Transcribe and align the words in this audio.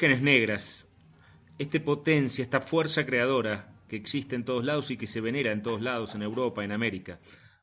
Vírgenes 0.00 0.22
negras, 0.22 0.88
esta 1.58 1.78
potencia, 1.78 2.42
esta 2.42 2.62
fuerza 2.62 3.04
creadora 3.04 3.68
que 3.86 3.96
existe 3.96 4.34
en 4.34 4.46
todos 4.46 4.64
lados 4.64 4.90
y 4.90 4.96
que 4.96 5.06
se 5.06 5.20
venera 5.20 5.52
en 5.52 5.60
todos 5.60 5.82
lados, 5.82 6.14
en 6.14 6.22
Europa, 6.22 6.64
en 6.64 6.72
América. 6.72 7.18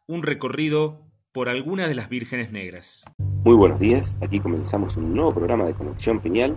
Un 0.05 0.21
recorrido 0.21 0.99
por 1.31 1.49
algunas 1.49 1.89
de 1.89 1.95
las 1.95 2.09
vírgenes 2.09 2.51
negras. 2.51 3.05
Muy 3.43 3.55
buenos 3.55 3.79
días, 3.79 4.15
aquí 4.21 4.39
comenzamos 4.39 4.95
un 4.97 5.15
nuevo 5.15 5.31
programa 5.31 5.65
de 5.65 5.73
Conexión 5.73 6.19
Piñal, 6.19 6.55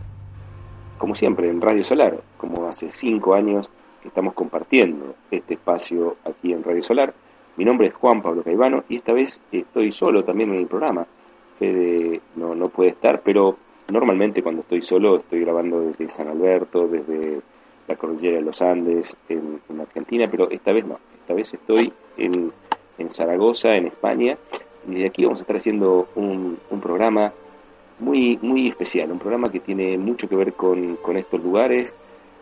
como 0.98 1.14
siempre 1.14 1.48
en 1.48 1.62
Radio 1.62 1.82
Solar, 1.82 2.22
como 2.36 2.68
hace 2.68 2.90
cinco 2.90 3.32
años 3.32 3.70
que 4.02 4.08
estamos 4.08 4.34
compartiendo 4.34 5.14
este 5.30 5.54
espacio 5.54 6.18
aquí 6.26 6.52
en 6.52 6.62
Radio 6.62 6.82
Solar. 6.82 7.14
Mi 7.56 7.64
nombre 7.64 7.86
es 7.86 7.94
Juan 7.94 8.20
Pablo 8.20 8.42
Caivano 8.42 8.84
y 8.90 8.96
esta 8.96 9.14
vez 9.14 9.42
estoy 9.50 9.92
solo 9.92 10.24
también 10.24 10.50
en 10.50 10.58
el 10.58 10.66
programa. 10.66 11.06
Fede 11.58 12.20
no, 12.36 12.54
no 12.54 12.68
puede 12.68 12.90
estar, 12.90 13.22
pero 13.22 13.56
normalmente 13.90 14.42
cuando 14.42 14.62
estoy 14.62 14.82
solo 14.82 15.16
estoy 15.16 15.40
grabando 15.40 15.80
desde 15.80 16.08
San 16.08 16.28
Alberto, 16.28 16.86
desde 16.88 17.40
la 17.88 17.96
cordillera 17.96 18.36
de 18.36 18.42
los 18.42 18.62
Andes, 18.62 19.16
en, 19.28 19.60
Argentina, 19.80 20.28
pero 20.30 20.50
esta 20.50 20.72
vez 20.72 20.86
no. 20.86 20.98
Esta 21.20 21.34
vez 21.34 21.52
estoy 21.54 21.92
en, 22.16 22.52
en 22.98 23.10
Zaragoza, 23.10 23.74
en 23.74 23.86
España, 23.86 24.36
y 24.88 24.94
de 24.94 25.06
aquí 25.06 25.24
vamos 25.24 25.40
a 25.40 25.42
estar 25.42 25.56
haciendo 25.56 26.08
un, 26.14 26.58
un 26.70 26.80
programa 26.80 27.32
muy, 28.00 28.38
muy 28.42 28.68
especial, 28.68 29.12
un 29.12 29.18
programa 29.18 29.50
que 29.50 29.60
tiene 29.60 29.96
mucho 29.98 30.28
que 30.28 30.36
ver 30.36 30.54
con, 30.54 30.96
con 30.96 31.16
estos 31.16 31.42
lugares 31.42 31.94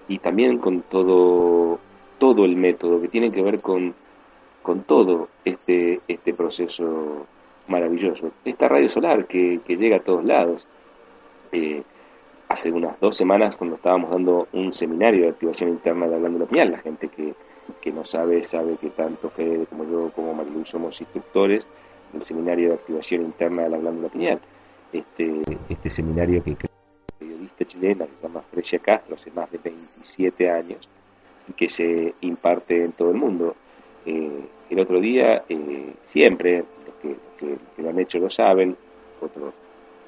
y 0.07 0.19
también 0.19 0.59
con 0.59 0.83
todo, 0.83 1.79
todo 2.19 2.45
el 2.45 2.57
método, 2.57 3.01
que 3.01 3.09
tiene 3.09 3.31
que 3.31 3.43
ver 3.43 3.61
con, 3.61 3.95
con 4.63 4.83
todo 4.83 5.29
este, 5.45 6.01
este 6.09 6.33
proceso 6.33 7.27
maravilloso. 7.67 8.31
Esta 8.45 8.69
radio 8.69 8.89
solar 8.89 9.27
que, 9.27 9.61
que 9.67 9.77
llega 9.77 9.97
a 9.97 10.01
todos 10.01 10.25
lados. 10.25 10.67
Eh, 11.53 11.83
hace 12.49 12.73
unas 12.73 12.99
dos 13.01 13.17
semanas 13.17 13.57
cuando 13.57 13.77
estábamos 13.77 14.11
dando 14.11 14.49
un 14.53 14.73
seminario 14.73 15.23
de 15.23 15.29
activación 15.31 15.71
interna 15.71 16.07
de 16.07 16.13
la 16.13 16.19
glándula 16.19 16.47
pineal, 16.47 16.71
la 16.73 16.79
gente 16.79 17.09
que, 17.09 17.35
que 17.81 17.93
no 17.93 18.05
sabe, 18.05 18.43
sabe 18.43 18.77
que 18.77 18.91
tanto 18.91 19.31
Fede 19.31 19.67
como 19.67 19.85
yo 19.85 20.11
como 20.13 20.35
Marilu 20.35 20.65
somos 20.65 21.01
instructores 21.01 21.67
del 22.13 22.23
seminario 22.23 22.71
de 22.71 22.75
activación 22.75 23.23
interna 23.23 23.65
de 23.65 23.71
la 23.71 23.79
glándula 23.79 24.09
pineal. 24.09 24.41
Este, 24.93 25.43
este 25.69 25.91
seminario 25.91 26.43
que 26.43 26.57
creo 26.57 26.69
periodista 27.19 27.65
chilena 27.65 28.07
que 28.07 28.17
se 28.17 28.23
llama 28.23 28.43
Frecia 28.51 28.79
Castro 28.79 29.17
hace 29.17 29.31
más 29.33 29.51
de 29.51 29.59
27 29.59 30.51
años 30.51 30.89
y 31.49 31.53
que 31.53 31.69
se 31.69 32.15
imparte 32.23 32.85
en 32.85 32.93
todo 32.93 33.11
el 33.11 33.17
mundo. 33.17 33.57
Eh, 34.07 34.41
el 34.71 34.81
otro 34.81 35.01
día, 35.01 35.45
eh, 35.49 35.95
siempre, 36.07 36.65
los 36.87 37.17
que, 37.39 37.57
lo 37.83 37.89
han 37.91 37.99
hecho 37.99 38.19
lo 38.19 38.31
saben, 38.31 38.77
otros 39.21 39.55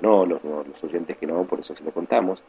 no, 0.00 0.24
los, 0.24 0.42
los 0.44 0.84
oyentes 0.84 1.16
que 1.16 1.26
no, 1.26 1.44
por 1.44 1.60
eso 1.60 1.74
se 1.74 1.84
lo 1.84 1.92
contamos. 1.92 2.42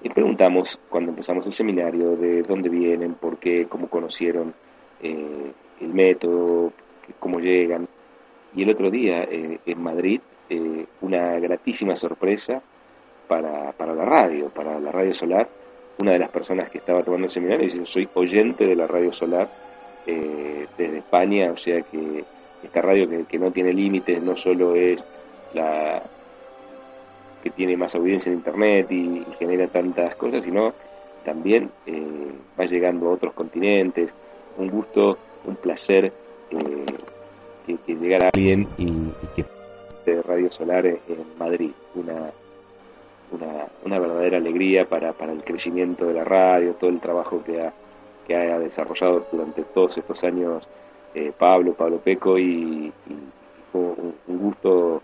Y 0.00 0.08
preguntamos 0.10 0.78
cuando 0.88 1.10
empezamos 1.10 1.46
el 1.46 1.52
seminario 1.52 2.16
de 2.16 2.42
dónde 2.42 2.68
vienen, 2.68 3.14
por 3.14 3.38
qué, 3.38 3.66
cómo 3.66 3.88
conocieron 3.88 4.54
eh, 5.02 5.52
el 5.80 5.94
método, 5.94 6.72
cómo 7.18 7.40
llegan. 7.40 7.88
Y 8.54 8.62
el 8.62 8.70
otro 8.70 8.90
día 8.90 9.24
eh, 9.24 9.58
en 9.66 9.82
Madrid, 9.82 10.20
eh, 10.48 10.86
una 11.00 11.38
gratísima 11.40 11.96
sorpresa 11.96 12.62
para, 13.26 13.72
para 13.72 13.92
la 13.94 14.04
radio, 14.04 14.50
para 14.50 14.78
la 14.78 14.92
radio 14.92 15.12
solar. 15.12 15.48
Una 16.00 16.12
de 16.12 16.20
las 16.20 16.30
personas 16.30 16.70
que 16.70 16.78
estaba 16.78 17.02
tomando 17.02 17.26
el 17.26 17.32
seminario 17.32 17.66
dice, 17.66 17.84
soy 17.84 18.08
oyente 18.14 18.66
de 18.66 18.76
la 18.76 18.86
radio 18.86 19.12
solar 19.12 19.48
desde 20.06 20.98
España, 20.98 21.50
o 21.52 21.56
sea 21.58 21.82
que 21.82 22.24
esta 22.62 22.80
radio 22.80 23.06
que, 23.10 23.24
que 23.24 23.38
no 23.38 23.50
tiene 23.50 23.74
límites 23.74 24.22
no 24.22 24.36
solo 24.36 24.74
es 24.74 25.04
la, 25.52 26.02
que 27.42 27.50
tiene 27.50 27.76
más 27.76 27.94
audiencia 27.94 28.30
en 28.30 28.38
Internet 28.38 28.90
y, 28.90 29.24
genera 29.38 29.66
tantas 29.68 30.14
cosas, 30.16 30.44
sino 30.44 30.72
también 31.24 31.70
eh, 31.86 32.32
va 32.58 32.64
llegando 32.64 33.08
a 33.08 33.12
otros 33.12 33.32
continentes. 33.32 34.10
Un 34.56 34.70
gusto, 34.70 35.18
un 35.44 35.56
placer 35.56 36.12
eh, 36.50 36.86
que, 37.66 37.94
llegara 37.94 38.30
alguien 38.32 38.66
y, 38.76 39.10
que 39.36 39.44
de 40.04 40.22
Radio 40.22 40.50
Solar 40.50 40.86
en, 40.86 40.98
Madrid. 41.38 41.70
Una, 41.94 42.30
una, 43.30 43.66
una, 43.84 43.98
verdadera 43.98 44.38
alegría 44.38 44.86
para, 44.86 45.12
para 45.12 45.32
el 45.32 45.44
crecimiento 45.44 46.06
de 46.06 46.14
la 46.14 46.24
radio, 46.24 46.74
todo 46.74 46.90
el 46.90 46.98
trabajo 46.98 47.42
que 47.44 47.60
ha, 47.60 47.72
que 48.26 48.34
ha 48.34 48.58
desarrollado 48.58 49.26
durante 49.30 49.62
todos 49.64 49.98
estos 49.98 50.24
años 50.24 50.66
eh, 51.14 51.32
Pablo, 51.36 51.74
Pablo 51.74 51.98
Peco, 51.98 52.38
y, 52.38 52.92
y 53.06 53.18
fue 53.70 53.80
un 53.80 54.38
gusto 54.38 55.02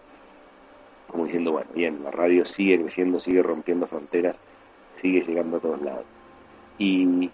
como 1.14 1.26
diciendo, 1.26 1.52
bueno, 1.52 1.70
bien, 1.72 2.02
la 2.02 2.10
radio 2.10 2.44
sigue 2.44 2.76
creciendo, 2.76 3.20
sigue 3.20 3.40
rompiendo 3.40 3.86
fronteras, 3.86 4.34
sigue 5.00 5.20
llegando 5.20 5.58
a 5.58 5.60
todos 5.60 5.80
lados. 5.80 6.04
Y, 6.76 7.30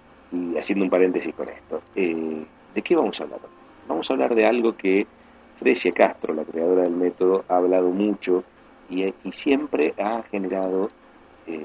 haciendo 0.58 0.84
un 0.84 0.90
paréntesis 0.90 1.34
con 1.34 1.48
esto, 1.48 1.80
eh, 1.96 2.44
¿de 2.74 2.82
qué 2.82 2.94
vamos 2.94 3.18
a 3.18 3.24
hablar? 3.24 3.40
Vamos 3.88 4.10
a 4.10 4.12
hablar 4.12 4.34
de 4.34 4.44
algo 4.44 4.76
que 4.76 5.06
Frecia 5.58 5.92
Castro, 5.92 6.34
la 6.34 6.44
creadora 6.44 6.82
del 6.82 6.94
método, 6.94 7.46
ha 7.48 7.56
hablado 7.56 7.88
mucho 7.88 8.44
y, 8.90 9.14
siempre 9.32 9.94
ha 9.96 10.24
generado 10.24 10.90
eh, 11.46 11.64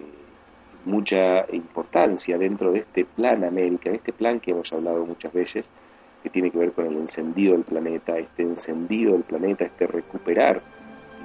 mucha 0.86 1.46
importancia 1.52 2.38
dentro 2.38 2.72
de 2.72 2.80
este 2.80 3.04
plan 3.04 3.44
América, 3.44 3.90
de 3.90 3.98
este 3.98 4.14
plan 4.14 4.40
que 4.40 4.52
hemos 4.52 4.72
hablado 4.72 5.06
muchas 5.06 5.34
veces, 5.34 5.66
que 6.24 6.30
tiene 6.30 6.50
que 6.50 6.60
ver 6.60 6.72
con 6.72 6.86
el 6.86 6.96
encendido 6.96 7.52
del 7.52 7.66
planeta, 7.66 8.18
este 8.18 8.44
encendido 8.44 9.12
del 9.12 9.24
planeta, 9.24 9.66
este 9.66 9.86
recuperar 9.86 10.62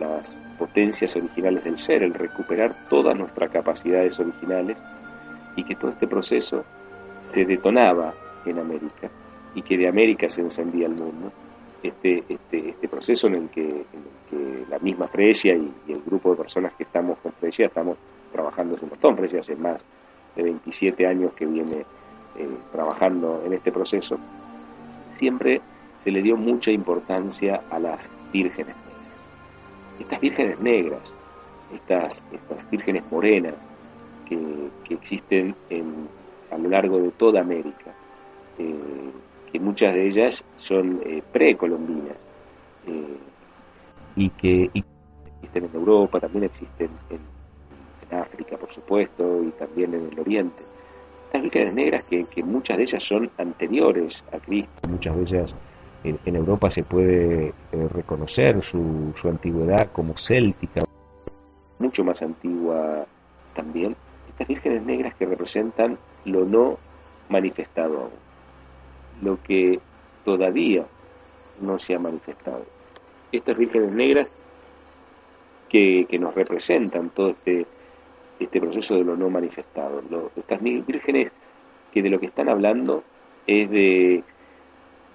las 0.00 0.40
potencias 0.58 1.14
originales 1.14 1.62
del 1.62 1.78
ser, 1.78 2.02
el 2.02 2.14
recuperar 2.14 2.88
todas 2.88 3.16
nuestras 3.16 3.50
capacidades 3.50 4.18
originales 4.18 4.76
y 5.56 5.64
que 5.64 5.76
todo 5.76 5.90
este 5.90 6.06
proceso 6.06 6.64
se 7.32 7.44
detonaba 7.44 8.14
en 8.46 8.58
América 8.58 9.10
y 9.54 9.62
que 9.62 9.76
de 9.76 9.88
América 9.88 10.28
se 10.28 10.40
encendía 10.40 10.86
el 10.86 10.94
mundo. 10.94 11.30
Este, 11.82 12.24
este, 12.28 12.70
este 12.70 12.88
proceso 12.88 13.26
en 13.26 13.34
el, 13.34 13.48
que, 13.48 13.84
la 14.68 14.78
misma 14.78 15.08
Fresia 15.08 15.54
y, 15.54 15.72
el 15.88 16.02
grupo 16.02 16.30
de 16.30 16.36
personas 16.36 16.72
que 16.74 16.84
estamos 16.84 17.18
con 17.18 17.32
Fresia 17.32 17.66
estamos 17.66 17.96
trabajando 18.32 18.76
hace 18.76 18.84
un 18.84 18.90
montón. 18.90 19.16
Fresia 19.16 19.40
hace 19.40 19.56
más 19.56 19.82
de 20.36 20.42
27 20.42 21.06
años 21.06 21.32
que 21.34 21.46
viene 21.46 21.84
eh, 22.36 22.48
trabajando 22.72 23.42
en 23.44 23.52
este 23.52 23.72
proceso. 23.72 24.18
Siempre 25.18 25.60
se 26.04 26.10
le 26.10 26.22
dio 26.22 26.36
mucha 26.36 26.70
importancia 26.70 27.62
a 27.70 27.78
las 27.78 28.00
vírgenes 28.32 28.89
estas 30.00 30.20
vírgenes 30.20 30.58
negras, 30.60 31.02
estas, 31.74 32.24
estas 32.32 32.70
vírgenes 32.70 33.04
morenas 33.10 33.54
que, 34.28 34.70
existen 34.94 35.54
en, 35.68 36.08
a 36.50 36.58
lo 36.58 36.68
largo 36.68 36.98
de 36.98 37.10
toda 37.12 37.40
América, 37.40 37.94
eh, 38.58 39.10
que 39.52 39.60
muchas 39.60 39.94
de 39.94 40.08
ellas 40.08 40.44
son 40.58 41.00
eh, 41.04 41.22
precolombinas 41.32 42.16
eh, 42.86 43.16
y 44.16 44.30
que 44.30 44.70
existen 44.74 45.64
en 45.64 45.74
Europa, 45.74 46.18
también 46.20 46.44
existen 46.44 46.90
en, 47.10 47.20
África, 48.12 48.56
por 48.56 48.74
supuesto, 48.74 49.44
y 49.44 49.50
también 49.52 49.94
en 49.94 50.08
el 50.10 50.18
Oriente. 50.18 50.64
Estas 51.26 51.42
vírgenes 51.42 51.74
negras 51.74 52.04
que, 52.06 52.24
que 52.24 52.42
muchas 52.42 52.76
de 52.76 52.82
ellas 52.82 53.04
son 53.04 53.30
anteriores 53.38 54.24
a 54.32 54.40
Cristo, 54.40 54.88
muchas 54.88 55.14
de 55.14 55.22
ellas 55.22 55.54
en, 56.04 56.36
Europa 56.36 56.70
se 56.70 56.82
puede 56.82 57.48
eh, 57.48 57.88
reconocer 57.92 58.62
su, 58.62 59.12
su, 59.20 59.28
antigüedad 59.28 59.90
como 59.92 60.16
céltica, 60.16 60.82
mucho 61.78 62.04
más 62.04 62.20
antigua 62.22 63.06
también 63.54 63.96
estas 64.28 64.48
vírgenes 64.48 64.82
negras 64.84 65.14
que 65.14 65.26
representan 65.26 65.98
lo 66.24 66.44
no 66.44 66.78
manifestado 67.28 68.00
aún, 68.00 68.10
lo 69.22 69.42
que 69.42 69.80
todavía 70.24 70.86
no 71.60 71.78
se 71.78 71.94
ha 71.94 71.98
manifestado. 71.98 72.64
Estas 73.32 73.56
vírgenes 73.56 73.92
negras 73.92 74.28
que, 75.68 76.06
nos 76.18 76.34
representan 76.34 77.10
todo 77.10 77.30
este, 77.30 77.66
este 78.38 78.60
proceso 78.60 78.94
de 78.94 79.04
lo 79.04 79.16
no 79.16 79.30
manifestado. 79.30 80.02
estas 80.36 80.60
vírgenes 80.60 81.32
que 81.92 82.02
de 82.02 82.10
lo 82.10 82.18
que 82.18 82.26
están 82.26 82.48
hablando 82.48 83.04
es 83.46 83.70
de, 83.70 84.22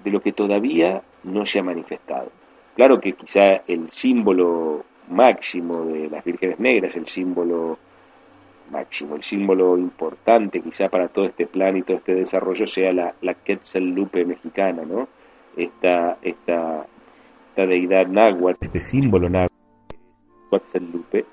de 0.05 0.11
lo 0.11 0.21
que 0.21 0.31
todavía 0.31 1.01
no 1.23 1.43
se 1.45 1.59
ha 1.59 1.63
manifestado. 1.63 2.31
Claro 2.75 2.99
que 2.99 3.13
quizá 3.13 3.63
el 3.67 3.89
símbolo 3.89 4.85
máximo 5.09 5.85
de 5.85 6.09
las 6.09 6.23
vírgenes 6.23 6.59
negras, 6.59 6.95
el 6.95 7.07
símbolo 7.07 7.77
máximo, 8.71 9.15
el 9.15 9.23
símbolo 9.23 9.77
importante 9.77 10.61
quizá 10.61 10.87
para 10.89 11.07
todo 11.07 11.25
este 11.25 11.47
plan 11.47 11.75
y 11.77 11.81
todo 11.81 11.97
este 11.97 12.15
desarrollo 12.15 12.67
sea 12.67 12.93
la, 12.93 13.13
la 13.21 13.33
Quetzallupe 13.33 14.25
mexicana, 14.25 14.83
¿no? 14.85 15.07
Esta, 15.57 16.17
esta, 16.21 16.85
esta 17.49 17.65
deidad 17.65 18.07
náhuatl, 18.07 18.57
este 18.61 18.79
símbolo 18.79 19.29
náhuatl, 19.29 19.53
Quetzallupe, 20.51 21.25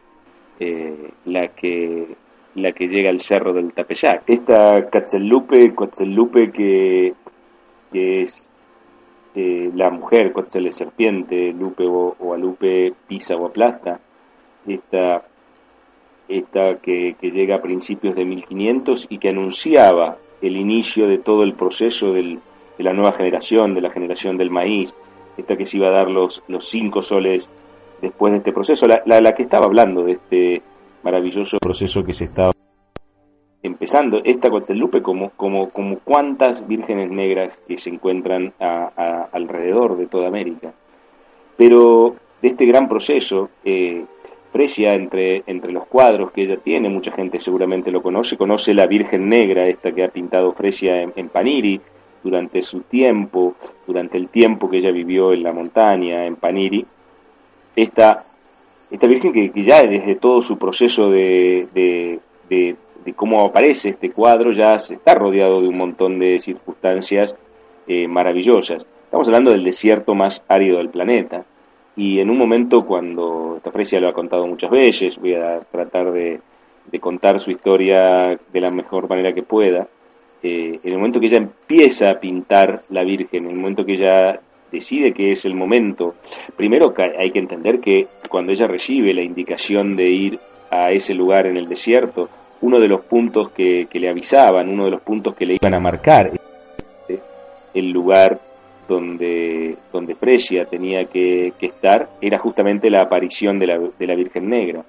eh, 0.60 1.10
la 1.26 1.48
que 1.48 2.16
la 2.54 2.72
que 2.72 2.86
llega 2.86 3.08
al 3.08 3.20
cerro 3.20 3.52
del 3.52 3.72
Tapeyac. 3.72 4.24
Esta 4.26 4.88
Quetzallupe, 4.90 5.74
Quetzallupe 5.74 6.50
que, 6.52 7.14
que 7.90 8.20
es 8.20 8.51
eh, 9.34 9.70
la 9.74 9.90
mujer, 9.90 10.32
Quetzal 10.32 10.72
serpiente, 10.72 11.52
Lupe 11.52 11.86
o, 11.86 12.16
o 12.18 12.34
Alupe 12.34 12.92
pisa 13.06 13.36
o 13.36 13.46
aplasta, 13.46 14.00
esta 14.66 15.22
esta 16.28 16.76
que, 16.76 17.16
llega 17.20 17.56
a 17.56 17.60
principios 17.60 18.14
de 18.14 18.24
1500 18.24 19.06
y 19.10 19.18
que 19.18 19.28
anunciaba 19.28 20.16
el 20.40 20.56
inicio 20.56 21.06
de 21.06 21.18
todo 21.18 21.42
el 21.42 21.54
proceso 21.54 22.12
de 22.12 22.38
la 22.78 22.92
nueva 22.92 23.12
generación, 23.12 23.74
de 23.74 23.80
la 23.80 23.90
generación 23.90 24.36
del 24.36 24.50
maíz, 24.50 24.94
esta 25.36 25.56
que 25.56 25.64
se 25.64 25.76
iba 25.76 25.88
a 25.88 25.92
dar 25.92 26.10
los, 26.10 26.42
los 26.48 26.68
cinco 26.68 27.02
soles 27.02 27.48
después 28.00 28.32
de 28.32 28.38
este 28.38 28.52
proceso, 28.52 28.86
la, 28.86 29.02
la, 29.04 29.34
que 29.34 29.42
estaba 29.42 29.66
hablando 29.66 30.02
de 30.04 30.12
este 30.12 30.62
maravilloso 31.02 31.58
proceso 31.58 32.02
que 32.02 32.12
se 32.12 32.24
estaba 32.24 32.52
empezando, 33.62 34.20
esta 34.24 34.50
Coatzalupe 34.50 35.02
como, 35.02 35.30
como, 35.30 35.70
como 35.70 35.98
cuántas 36.00 36.66
vírgenes 36.66 37.10
negras 37.10 37.56
que 37.68 37.78
se 37.78 37.90
encuentran 37.90 38.52
alrededor 38.58 39.96
de 39.96 40.06
toda 40.06 40.28
América. 40.28 40.72
Pero 41.56 42.16
de 42.40 42.48
este 42.48 42.66
gran 42.66 42.88
proceso, 42.88 43.50
eh, 43.64 44.04
Fresia 44.52 44.92
entre, 44.92 45.44
entre 45.46 45.72
los 45.72 45.86
cuadros 45.86 46.30
que 46.32 46.42
ella 46.42 46.58
tiene, 46.58 46.90
mucha 46.90 47.10
gente 47.12 47.40
seguramente 47.40 47.90
lo 47.90 48.02
conoce, 48.02 48.36
conoce 48.36 48.74
la 48.74 48.86
Virgen 48.86 49.28
Negra, 49.28 49.66
esta 49.66 49.92
que 49.92 50.04
ha 50.04 50.08
pintado 50.08 50.52
Fresia 50.52 51.00
en, 51.00 51.28
Paniri 51.30 51.80
durante 52.22 52.60
su 52.62 52.80
tiempo, 52.80 53.54
durante 53.86 54.18
el 54.18 54.28
tiempo 54.28 54.68
que 54.68 54.76
ella 54.76 54.92
vivió 54.92 55.32
en 55.32 55.42
la 55.42 55.52
montaña, 55.52 56.26
en 56.26 56.36
Paniri, 56.36 56.84
esta, 57.74 58.24
esta 58.90 59.06
Virgen 59.06 59.32
que, 59.32 59.50
ya 59.62 59.82
desde 59.86 60.16
todo 60.16 60.42
su 60.42 60.58
proceso 60.58 61.10
de, 61.10 61.68
de, 61.72 62.20
de, 62.52 63.14
cómo 63.14 63.44
aparece 63.44 63.90
este 63.90 64.10
cuadro 64.10 64.52
ya 64.52 64.78
se 64.78 64.94
está 64.94 65.14
rodeado 65.14 65.60
de 65.60 65.68
un 65.68 65.76
montón 65.76 66.18
de 66.18 66.38
circunstancias 66.38 67.34
eh, 67.86 68.06
maravillosas. 68.06 68.86
Estamos 69.04 69.26
hablando 69.28 69.50
del 69.50 69.64
desierto 69.64 70.14
más 70.14 70.42
árido 70.48 70.78
del 70.78 70.90
planeta 70.90 71.44
y 71.96 72.20
en 72.20 72.30
un 72.30 72.38
momento 72.38 72.84
cuando, 72.84 73.56
esta 73.56 73.70
Fresia 73.70 74.00
lo 74.00 74.08
ha 74.08 74.14
contado 74.14 74.46
muchas 74.46 74.70
veces, 74.70 75.18
voy 75.18 75.34
a 75.34 75.60
tratar 75.60 76.12
de, 76.12 76.40
contar 77.00 77.40
su 77.40 77.50
historia 77.50 78.38
de 78.52 78.60
la 78.60 78.70
mejor 78.70 79.08
manera 79.08 79.32
que 79.32 79.42
pueda, 79.42 79.88
eh, 80.42 80.78
en 80.82 80.92
el 80.92 80.98
momento 80.98 81.20
que 81.20 81.26
ella 81.26 81.38
empieza 81.38 82.10
a 82.10 82.20
pintar 82.20 82.82
la 82.90 83.04
Virgen, 83.04 83.44
en 83.44 83.50
el 83.50 83.56
momento 83.56 83.84
que 83.84 83.94
ella 83.94 84.40
decide 84.70 85.12
que 85.12 85.32
es 85.32 85.44
el 85.44 85.54
momento, 85.54 86.14
primero 86.56 86.94
hay 87.18 87.30
que 87.30 87.38
entender 87.38 87.80
que 87.80 88.08
cuando 88.28 88.52
ella 88.52 88.66
recibe 88.66 89.12
la 89.12 89.22
indicación 89.22 89.94
de 89.96 90.08
ir 90.08 90.38
a 90.70 90.90
ese 90.90 91.12
lugar 91.12 91.46
en 91.46 91.58
el 91.58 91.68
desierto, 91.68 92.30
uno 92.62 92.80
de 92.80 92.88
los 92.88 93.02
puntos 93.02 93.50
que, 93.50 93.86
que 93.86 94.00
le 94.00 94.08
avisaban, 94.08 94.68
uno 94.68 94.86
de 94.86 94.92
los 94.92 95.02
puntos 95.02 95.34
que 95.34 95.46
le 95.46 95.54
iban 95.54 95.74
a 95.74 95.80
marcar, 95.80 96.32
el 97.74 97.90
lugar 97.90 98.38
donde, 98.88 99.76
donde 99.92 100.14
Fresia 100.14 100.64
tenía 100.64 101.04
que, 101.06 101.52
estar 101.60 102.08
era 102.20 102.38
justamente 102.38 102.90
la 102.90 103.02
aparición 103.02 103.58
de 103.58 103.66
la, 103.66 103.78
de 103.78 104.06
la, 104.06 104.14
Virgen 104.14 104.48
Negra. 104.48 104.84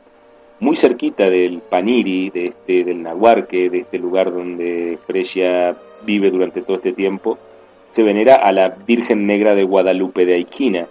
Muy 0.60 0.76
cerquita 0.76 1.30
del 1.30 1.62
Paniri, 1.68 2.30
de 2.30 2.46
este, 2.48 2.84
del 2.84 3.02
Nahuarque, 3.02 3.70
de 3.70 3.80
este 3.80 3.98
lugar 3.98 4.32
donde 4.32 4.98
Fresia 5.06 5.76
vive 6.06 6.30
durante 6.30 6.62
todo 6.62 6.78
este 6.78 6.94
tiempo, 6.94 7.38
se 7.90 8.04
venera 8.04 8.36
a 8.36 8.52
la 8.52 8.70
Virgen 8.70 9.26
Negra 9.26 9.56
de 9.56 9.64
Guadalupe 9.64 10.26
de 10.26 10.36
Aiquina. 10.36 10.88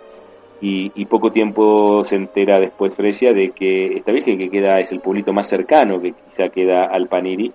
Y, 0.62 0.92
y, 0.94 1.06
poco 1.06 1.32
tiempo 1.32 2.04
se 2.04 2.14
entera 2.14 2.60
después 2.60 2.94
Fresia 2.94 3.32
de 3.32 3.50
que 3.50 3.96
esta 3.96 4.12
Virgen 4.12 4.38
que 4.38 4.48
queda 4.48 4.78
es 4.78 4.92
el 4.92 5.00
pueblito 5.00 5.32
más 5.32 5.48
cercano 5.48 6.00
que 6.00 6.12
quizá 6.12 6.50
queda 6.50 6.84
al 6.84 7.08
Paniri, 7.08 7.52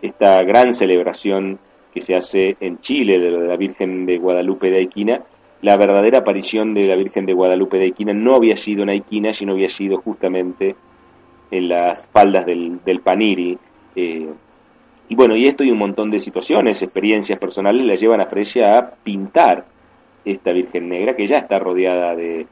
esta 0.00 0.42
gran 0.44 0.72
celebración 0.72 1.58
que 1.92 2.00
se 2.00 2.16
hace 2.16 2.56
en 2.60 2.78
Chile 2.80 3.18
de 3.18 3.30
la 3.30 3.56
Virgen 3.56 4.06
de 4.06 4.16
Guadalupe 4.16 4.70
de 4.70 4.78
Aiquina, 4.78 5.22
la 5.60 5.76
verdadera 5.76 6.18
aparición 6.18 6.72
de 6.72 6.86
la 6.86 6.94
Virgen 6.94 7.26
de 7.26 7.32
Guadalupe 7.32 7.78
de 7.78 7.84
Aiquina 7.84 8.12
no 8.12 8.34
había 8.34 8.56
sido 8.56 8.82
en 8.82 8.90
Aiquina, 8.90 9.34
sino 9.34 9.52
había 9.52 9.68
sido 9.68 9.98
justamente 9.98 10.76
en 11.50 11.68
las 11.68 12.08
faldas 12.10 12.46
del, 12.46 13.00
Paniri. 13.02 13.58
Eh, 13.96 14.28
y 15.08 15.14
bueno, 15.16 15.34
y 15.36 15.46
esto 15.46 15.64
y 15.64 15.70
un 15.70 15.78
montón 15.78 16.10
de 16.10 16.20
situaciones, 16.20 16.82
experiencias 16.82 17.38
personales, 17.38 17.84
la 17.84 17.94
llevan 17.94 18.20
a 18.20 18.26
Fresia 18.26 18.72
a 18.72 18.90
pintar 18.90 19.64
esta 20.32 20.52
Virgen 20.52 20.88
Negra, 20.88 21.14
que 21.14 21.26
ya 21.26 21.38
está 21.38 21.58
rodeada 21.58 22.14
de, 22.14 22.46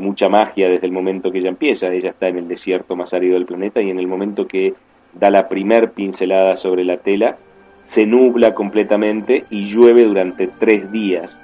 mucha 0.00 0.28
magia 0.28 0.68
desde 0.68 0.86
el 0.86 0.92
momento 0.92 1.30
que 1.30 1.38
ella 1.38 1.50
empieza. 1.50 1.88
Ella 1.88 2.10
está 2.10 2.28
en 2.28 2.38
el 2.38 2.48
desierto 2.48 2.96
más 2.96 3.14
árido 3.14 3.34
del 3.34 3.46
planeta 3.46 3.80
y 3.80 3.90
en 3.90 3.98
el 3.98 4.06
momento 4.06 4.46
que 4.46 4.74
da 5.12 5.30
la 5.30 5.48
primer 5.48 5.92
pincelada 5.92 6.56
sobre 6.56 6.84
la 6.84 6.96
tela, 6.96 7.36
se 7.84 8.06
nubla 8.06 8.54
completamente 8.54 9.44
y 9.50 9.70
llueve 9.70 10.04
durante 10.04 10.46
tres 10.46 10.90
días 10.90 11.36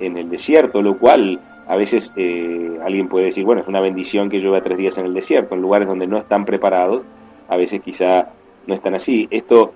en 0.00 0.16
el 0.16 0.28
desierto, 0.28 0.82
lo 0.82 0.98
cual 0.98 1.40
a 1.66 1.76
veces 1.76 2.12
eh, 2.16 2.78
alguien 2.84 3.08
puede 3.08 3.26
decir, 3.26 3.44
bueno, 3.44 3.62
es 3.62 3.68
una 3.68 3.80
bendición 3.80 4.28
que 4.28 4.38
llueva 4.38 4.60
tres 4.60 4.76
días 4.76 4.98
en 4.98 5.06
el 5.06 5.14
desierto, 5.14 5.54
en 5.54 5.62
lugares 5.62 5.86
donde 5.86 6.06
no 6.06 6.18
están 6.18 6.44
preparados, 6.44 7.04
a 7.48 7.56
veces 7.56 7.80
quizá 7.80 8.30
no 8.66 8.74
están 8.74 8.94
así. 8.94 9.28
Esto, 9.30 9.72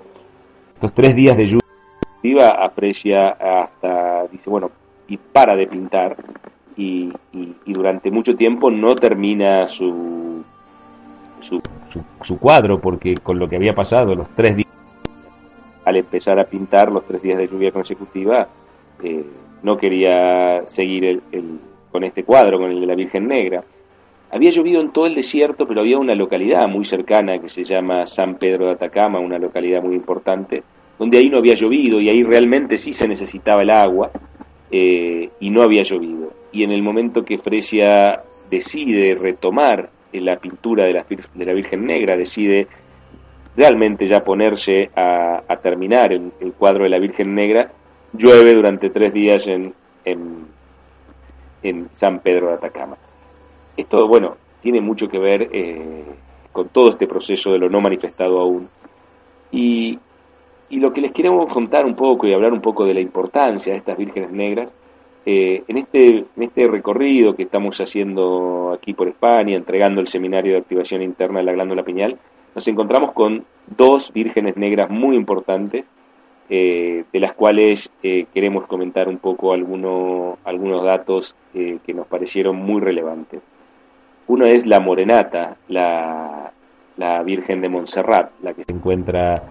estos 0.75 0.93
tres 0.95 1.15
días 1.15 1.37
de 1.37 1.47
lluvia 1.47 1.68
aprecia 2.47 3.29
hasta, 3.29 4.27
dice, 4.29 4.51
bueno, 4.51 4.71
y 5.09 5.17
para 5.17 5.57
de 5.57 5.67
pintar, 5.67 6.17
y, 6.77 7.13
durante 7.67 8.11
mucho 8.11 8.35
tiempo 8.35 8.71
no 8.71 8.95
termina 8.95 9.69
su, 9.69 10.43
su, 11.41 11.61
su 12.25 12.39
cuadro, 12.39 12.81
porque 12.81 13.15
con 13.15 13.39
lo 13.39 13.49
que 13.49 13.57
había 13.57 13.75
pasado, 13.75 14.15
los 14.15 14.29
tres 14.31 14.57
días 14.57 14.69
al 15.89 15.97
empezar 15.97 16.39
a 16.39 16.45
pintar 16.45 16.93
los 16.93 17.07
tres 17.07 17.23
días 17.23 17.39
de 17.39 17.49
lluvia 17.49 17.71
consecutiva, 17.71 18.47
eh, 19.03 19.25
no 19.63 19.79
quería 19.79 20.67
seguir 20.67 21.23
con 21.91 22.05
este 22.05 22.25
cuadro, 22.25 22.59
con 22.59 22.71
el 22.71 22.81
de 22.81 22.87
la 22.87 22.95
Virgen 22.95 23.27
Negra. 23.27 23.65
Había 24.31 24.51
llovido 24.51 24.83
en 24.83 24.93
todo 24.93 25.07
el 25.07 25.15
desierto, 25.15 25.67
pero 25.67 25.81
había 25.81 25.97
una 25.99 26.15
localidad 26.15 26.69
muy 26.69 26.85
cercana 26.85 27.39
que 27.39 27.49
se 27.49 27.65
llama 27.65 28.05
San 28.05 28.35
Pedro 28.35 28.67
de 28.67 28.73
Atacama, 28.73 29.19
una 29.19 29.39
localidad 29.39 29.83
muy 29.83 29.95
importante, 29.95 30.63
donde 30.99 31.19
ahí 31.19 31.29
no 31.29 31.39
había 31.39 31.55
llovido 31.55 32.01
y 32.01 32.09
ahí 32.09 32.23
realmente 32.23 32.77
sí 32.77 32.93
se 32.93 33.07
necesitaba 33.07 33.63
el 33.63 33.71
agua 33.71 34.11
eh, 34.71 35.31
y 35.41 35.51
no 35.51 35.63
había 35.63 35.83
llovido. 35.83 36.33
Y 36.53 36.65
en 36.65 36.73
el 36.73 36.83
momento 36.83 37.25
que 37.25 37.39
Fresia 37.39 38.23
decide 38.51 39.15
retomar 39.15 39.91
la 40.13 40.37
pintura 40.37 40.85
de 40.87 40.93
la, 40.93 41.07
de 41.35 41.45
la 41.45 41.53
Virgen 41.53 41.87
Negra, 41.87 42.17
decide 42.17 42.67
realmente 43.57 44.09
ya 44.09 44.23
ponerse 44.23 44.91
a, 44.95 45.43
terminar 45.63 46.13
el, 46.13 46.53
cuadro 46.57 46.85
de 46.85 46.91
la 46.91 46.99
Virgen 46.99 47.35
Negra, 47.35 47.71
llueve 48.13 48.55
durante 48.55 48.91
tres 48.91 49.13
días 49.13 49.47
en, 49.47 49.75
en, 50.05 51.89
San 51.91 52.21
Pedro 52.21 52.49
de 52.49 52.55
Atacama. 52.55 52.97
Esto, 53.77 54.07
bueno, 54.07 54.37
tiene 54.63 54.81
mucho 54.81 55.09
que 55.09 55.19
ver 55.19 55.49
eh, 55.53 56.05
con 56.53 56.69
todo 56.69 56.91
este 56.91 57.07
proceso 57.07 57.53
de 57.53 57.59
lo 57.59 57.69
no 57.69 57.81
manifestado 57.81 58.41
aún. 58.41 58.69
Y, 59.51 59.99
y, 60.69 60.81
lo 60.81 60.93
que 60.93 61.01
les 61.01 61.13
queremos 61.13 61.53
contar 61.53 61.85
un 61.87 61.95
poco 61.95 62.27
y 62.27 62.33
hablar 62.33 62.53
un 62.53 62.61
poco 62.61 62.85
de 62.85 62.95
la 62.95 63.01
importancia 63.01 63.73
de 63.73 63.79
estas 63.79 63.97
vírgenes 63.97 64.31
negras, 64.31 64.71
eh, 65.27 65.63
en, 65.69 65.79
este, 65.79 66.25
en 66.37 66.43
este 66.43 66.67
recorrido 66.69 67.35
que 67.35 67.43
estamos 67.43 67.81
haciendo 67.81 68.73
aquí 68.73 68.95
por 68.95 69.09
España, 69.09 69.57
entregando 69.57 70.01
el 70.01 70.07
seminario 70.07 70.53
de 70.53 70.59
activación 70.59 71.03
interna 71.03 71.41
de 71.41 71.47
la 71.47 71.53
glándula 71.53 71.83
pineal, 71.83 72.19
nos 72.55 72.67
encontramos 72.67 73.13
con 73.13 73.45
dos 73.77 74.13
vírgenes 74.13 74.57
negras 74.57 74.91
muy 74.91 75.17
importantes, 75.17 75.85
eh, 76.51 77.05
de 77.13 77.21
las 77.21 77.35
cuales 77.35 77.91
eh, 78.03 78.27
queremos 78.33 78.67
comentar 78.67 79.07
un 79.07 79.19
poco 79.19 79.53
algunos 79.53 80.85
datos 80.85 81.35
eh, 81.53 81.79
que 81.85 81.93
nos 81.93 82.07
parecieron 82.07 82.57
muy 82.57 82.81
relevantes. 82.81 83.43
Uno 84.29 84.47
es 84.47 84.67
la 84.67 84.81
morenata, 84.81 85.57
la, 85.69 86.51
la 86.97 87.23
Virgen 87.23 87.61
de 87.61 87.69
Montserrat, 87.69 88.31
la 88.43 88.55
que 88.55 88.65
se 88.65 88.73
encuentra 88.73 89.43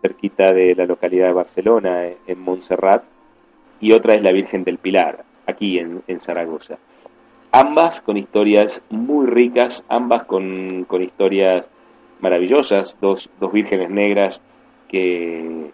cerquita 0.00 0.52
de 0.52 0.74
la 0.74 0.86
localidad 0.86 1.28
de 1.28 1.32
Barcelona, 1.32 2.04
en 2.26 2.40
Montserrat, 2.40 3.04
y 3.80 3.92
otra 3.92 4.14
es 4.14 4.22
la 4.22 4.32
Virgen 4.32 4.64
del 4.64 4.78
Pilar, 4.78 5.24
aquí 5.46 5.78
en, 5.78 6.20
Zaragoza. 6.20 6.78
Ambas 7.52 8.00
con 8.00 8.16
historias 8.16 8.82
muy 8.90 9.26
ricas, 9.26 9.84
ambas 9.88 10.24
con, 10.24 10.86
historias 11.00 11.66
maravillosas, 12.20 12.96
dos, 13.00 13.28
dos 13.40 13.52
vírgenes 13.52 13.90
negras 13.90 14.40
que, 14.88 15.70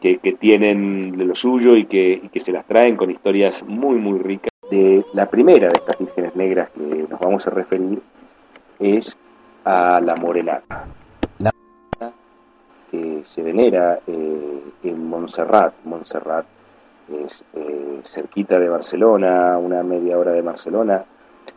que, 0.00 0.18
tienen 0.38 1.16
de 1.16 1.24
lo 1.24 1.34
suyo 1.34 1.76
y 1.76 1.86
que, 1.86 2.28
que 2.32 2.40
se 2.40 2.52
las 2.52 2.66
traen 2.66 2.96
con 2.96 3.10
historias 3.10 3.64
muy, 3.64 3.96
muy 3.96 4.18
ricas. 4.18 4.50
De 4.70 5.04
la 5.12 5.30
primera 5.30 5.68
de 5.68 5.74
estas 5.74 5.98
vírgenes 5.98 6.34
negras 6.34 6.70
que 6.70 7.06
nos 7.08 7.20
vamos 7.20 7.46
a 7.46 7.50
referir 7.50 8.00
es 8.80 9.16
a 9.64 10.00
la 10.00 10.14
Morenata, 10.16 10.86
la 10.86 11.05
que 12.96 13.22
se 13.26 13.42
venera 13.42 14.00
eh, 14.06 14.62
en 14.84 15.08
Montserrat. 15.08 15.74
Montserrat 15.84 16.46
es 17.24 17.44
eh, 17.54 18.00
cerquita 18.02 18.58
de 18.58 18.68
Barcelona, 18.68 19.58
una 19.58 19.82
media 19.82 20.18
hora 20.18 20.32
de 20.32 20.42
Barcelona, 20.42 21.04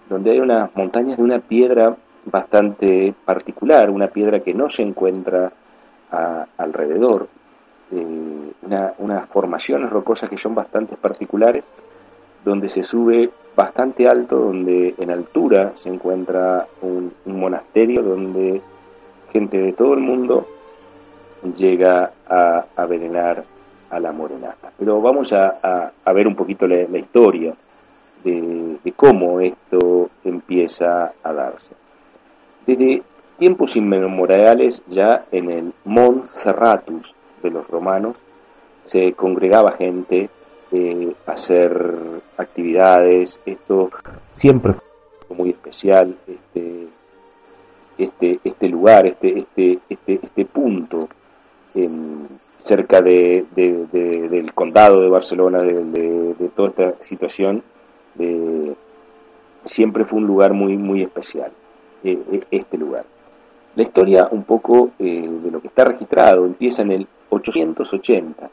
donde 0.09 0.31
hay 0.31 0.39
unas 0.39 0.75
montañas 0.75 1.17
de 1.17 1.23
una 1.23 1.39
piedra 1.39 1.95
bastante 2.25 3.13
particular, 3.25 3.89
una 3.89 4.07
piedra 4.07 4.41
que 4.41 4.53
no 4.53 4.69
se 4.69 4.83
encuentra 4.83 5.51
alrededor, 6.57 7.27
eh, 7.91 8.51
una, 8.63 8.93
unas 8.97 9.29
formaciones 9.29 9.89
rocosas 9.89 10.29
que 10.29 10.37
son 10.37 10.55
bastante 10.55 10.95
particulares, 10.97 11.63
donde 12.43 12.69
se 12.69 12.83
sube 12.83 13.29
bastante 13.55 14.07
alto, 14.07 14.37
donde 14.37 14.95
en 14.97 15.11
altura 15.11 15.73
se 15.75 15.89
encuentra 15.89 16.65
un, 16.81 17.13
monasterio 17.25 18.01
donde 18.03 18.61
gente 19.31 19.57
de 19.57 19.73
todo 19.73 19.93
el 19.93 19.99
mundo 19.99 20.47
llega 21.55 22.11
a, 22.27 22.65
a 22.75 22.85
venerar 22.85 23.43
a 23.89 23.99
la 23.99 24.11
morenata. 24.11 24.71
Pero 24.77 25.01
vamos 25.01 25.33
a, 25.33 25.91
ver 26.13 26.27
un 26.27 26.35
poquito 26.35 26.67
la, 26.67 26.97
historia 26.97 27.53
de, 28.23 28.93
cómo 28.95 29.39
esto 29.39 30.09
empieza 30.23 31.13
a 31.23 31.33
darse. 31.33 31.73
Desde 32.65 33.01
tiempos 33.37 33.75
inmemoriales, 33.75 34.83
ya 34.87 35.25
en 35.31 35.51
el 35.51 35.73
Mont 35.85 36.25
Serratus 36.25 37.15
de 37.41 37.49
los 37.49 37.67
romanos, 37.67 38.17
se 38.83 39.13
congregaba 39.13 39.71
gente 39.73 40.29
eh, 40.71 41.13
a 41.25 41.31
hacer 41.31 41.95
actividades. 42.37 43.39
Esto 43.45 43.89
siempre 44.33 44.73
fue 45.27 45.37
muy 45.37 45.49
especial, 45.51 46.15
este, 46.27 46.87
este, 47.97 48.39
este 48.43 48.67
lugar, 48.67 49.05
este, 49.05 49.39
este, 49.39 49.79
este, 49.89 50.19
este 50.21 50.45
punto 50.45 51.07
en, 51.75 52.27
cerca 52.57 53.01
de, 53.01 53.45
del 53.55 54.53
condado 54.53 55.01
de 55.01 55.09
Barcelona, 55.09 55.59
de, 55.59 56.49
toda 56.55 56.69
esta 56.69 57.03
situación, 57.03 57.63
siempre 59.65 60.05
fue 60.05 60.19
un 60.19 60.27
lugar 60.27 60.53
muy, 60.53 60.77
muy 60.77 61.01
especial, 61.01 61.51
eh, 62.03 62.19
eh, 62.31 62.43
este 62.51 62.77
lugar. 62.77 63.05
La 63.75 63.83
historia 63.83 64.27
un 64.31 64.43
poco 64.43 64.91
eh, 64.99 65.27
de 65.27 65.51
lo 65.51 65.61
que 65.61 65.67
está 65.67 65.85
registrado 65.85 66.45
empieza 66.45 66.81
en 66.81 66.91
el 66.91 67.07
880, 67.29 68.49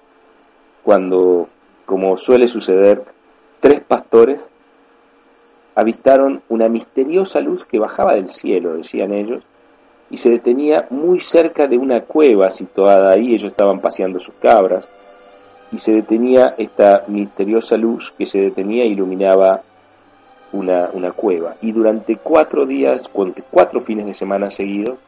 cuando, 0.83 1.49
como 1.85 2.17
suele 2.17 2.47
suceder, 2.49 3.03
tres 3.61 3.81
pastores 3.81 4.47
avistaron 5.75 6.43
una 6.49 6.69
misteriosa 6.69 7.41
luz 7.41 7.65
que 7.65 7.79
bajaba 7.79 8.15
del 8.15 8.31
cielo, 8.31 8.77
decían 8.77 9.13
ellos, 9.13 9.43
y 10.11 10.17
se 10.17 10.31
detenía 10.31 10.87
muy 10.91 11.21
cerca 11.21 11.67
de 11.67 11.79
una 11.79 12.03
cueva 12.03 12.51
situada 12.51 13.13
ahí, 13.13 13.35
ellos 13.35 13.53
estaban 13.53 13.81
paseando 13.81 14.21
sus 14.21 14.35
cabras, 14.37 14.87
y 15.73 15.79
se 15.79 15.93
detenía 15.93 16.55
esta 16.59 17.05
misteriosa 17.09 17.77
luz 17.77 18.13
que 18.17 18.27
se 18.27 18.41
detenía 18.41 18.85
e 18.85 18.89
iluminaba 18.89 19.63
una, 20.53 20.91
una 20.93 21.13
cueva. 21.13 21.57
Y 21.61 21.73
durante 21.73 22.17
cuatro 22.17 22.67
días, 22.67 23.11
cuatro 23.51 23.81
fines 23.81 24.07
de 24.07 24.15
semana 24.15 24.49
seguidos, 24.49 24.99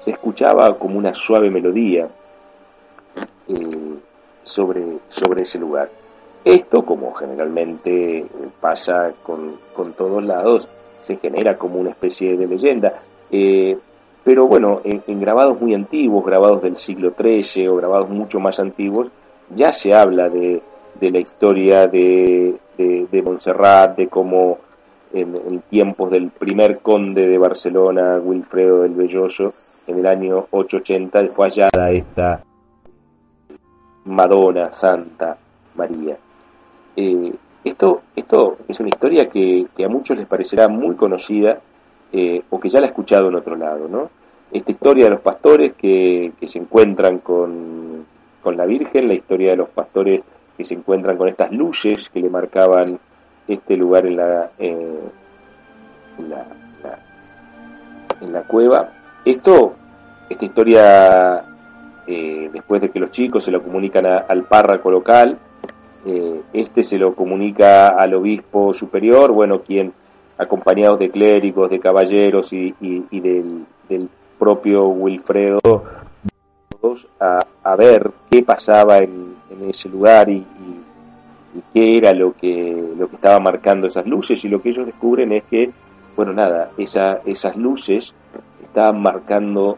se 0.00 0.10
escuchaba 0.10 0.76
como 0.78 0.98
una 0.98 1.14
suave 1.14 1.50
melodía 1.50 2.08
eh, 3.48 3.94
sobre, 4.42 4.98
sobre 5.08 5.42
ese 5.42 5.58
lugar. 5.58 5.90
Esto, 6.44 6.84
como 6.84 7.12
generalmente 7.14 8.26
pasa 8.60 9.12
con, 9.22 9.58
con 9.74 9.92
todos 9.92 10.24
lados, 10.24 10.68
se 11.02 11.16
genera 11.16 11.56
como 11.56 11.78
una 11.78 11.90
especie 11.90 12.36
de 12.36 12.46
leyenda. 12.46 12.94
Eh, 13.30 13.78
pero 14.24 14.46
bueno, 14.46 14.80
en, 14.84 15.20
grabados 15.20 15.60
muy 15.60 15.74
antiguos, 15.74 16.24
grabados 16.24 16.62
del 16.62 16.76
siglo 16.76 17.12
XIII 17.18 17.68
o 17.68 17.76
grabados 17.76 18.08
mucho 18.10 18.38
más 18.38 18.60
antiguos, 18.60 19.10
ya 19.54 19.72
se 19.72 19.94
habla 19.94 20.28
de, 20.28 20.62
la 21.00 21.18
historia 21.18 21.86
de, 21.86 22.54
de, 22.76 23.22
Montserrat, 23.22 23.96
de 23.96 24.08
cómo 24.08 24.58
en, 25.12 25.62
tiempos 25.68 26.10
del 26.10 26.30
primer 26.30 26.80
conde 26.80 27.26
de 27.26 27.38
Barcelona, 27.38 28.18
Wilfredo 28.22 28.82
del 28.82 28.94
Belloso, 28.94 29.54
en 29.86 29.98
el 29.98 30.06
año 30.06 30.46
880 30.50 31.28
fue 31.32 31.48
hallada 31.48 31.90
esta 31.90 32.42
Madonna 34.04 34.72
Santa 34.72 35.36
María. 35.74 36.16
Eh, 36.96 37.32
esto, 37.64 38.02
esto 38.16 38.56
es 38.68 38.80
una 38.80 38.88
historia 38.88 39.28
que, 39.28 39.66
a 39.84 39.88
muchos 39.88 40.16
les 40.16 40.26
parecerá 40.26 40.68
muy 40.68 40.96
conocida 40.96 41.60
eh, 42.12 42.42
o 42.50 42.58
que 42.58 42.68
ya 42.68 42.80
la 42.80 42.86
he 42.86 42.88
escuchado 42.88 43.28
en 43.28 43.36
otro 43.36 43.54
lado, 43.56 43.88
¿no? 43.88 44.10
Esta 44.50 44.72
historia 44.72 45.04
de 45.04 45.10
los 45.10 45.20
pastores 45.20 45.74
que, 45.74 46.32
se 46.44 46.58
encuentran 46.58 47.18
con, 47.18 48.04
la 48.44 48.66
Virgen, 48.66 49.06
la 49.06 49.14
historia 49.14 49.50
de 49.52 49.56
los 49.58 49.68
pastores 49.68 50.24
que 50.56 50.64
se 50.64 50.74
encuentran 50.74 51.16
con 51.16 51.28
estas 51.28 51.52
luces 51.52 52.08
que 52.08 52.18
le 52.18 52.28
marcaban 52.28 52.98
este 53.46 53.76
lugar 53.76 54.06
en 54.06 54.16
la, 54.16 54.50
eh, 54.58 54.98
en, 58.20 58.32
la, 58.32 58.42
cueva. 58.42 58.88
Esto, 59.24 59.74
esta 60.28 60.44
historia, 60.44 61.44
eh, 62.08 62.50
después 62.52 62.80
de 62.80 62.90
que 62.90 62.98
los 62.98 63.12
chicos 63.12 63.44
se 63.44 63.52
lo 63.52 63.62
comunican 63.62 64.06
al 64.06 64.42
párroco 64.44 64.90
local, 64.90 65.38
este 66.52 66.82
se 66.82 66.98
lo 66.98 67.14
comunica 67.14 67.88
al 67.88 68.14
obispo 68.14 68.74
superior, 68.74 69.32
bueno, 69.32 69.60
quien 69.60 69.92
acompañados 70.40 70.98
de 70.98 71.10
clérigos, 71.10 71.70
de 71.70 71.78
caballeros 71.78 72.52
y, 72.52 72.72
del, 73.10 74.08
propio 74.38 74.88
Wilfredo 74.88 75.60
a, 77.20 77.38
a 77.62 77.76
ver 77.76 78.10
qué 78.30 78.42
pasaba 78.42 78.98
en, 78.98 79.34
ese 79.68 79.90
lugar 79.90 80.30
y, 80.30 80.42
qué 81.74 81.98
era 81.98 82.14
lo 82.14 82.32
que, 82.32 82.94
lo 82.96 83.08
que 83.08 83.16
estaba 83.16 83.38
marcando 83.40 83.88
esas 83.88 84.06
luces. 84.06 84.42
Y 84.44 84.48
lo 84.48 84.62
que 84.62 84.70
ellos 84.70 84.86
descubren 84.86 85.32
es 85.32 85.42
que, 85.44 85.70
bueno, 86.16 86.32
nada, 86.32 86.70
esa, 86.78 87.20
esas 87.26 87.56
luces 87.56 88.14
estaban 88.62 89.02
marcando 89.02 89.76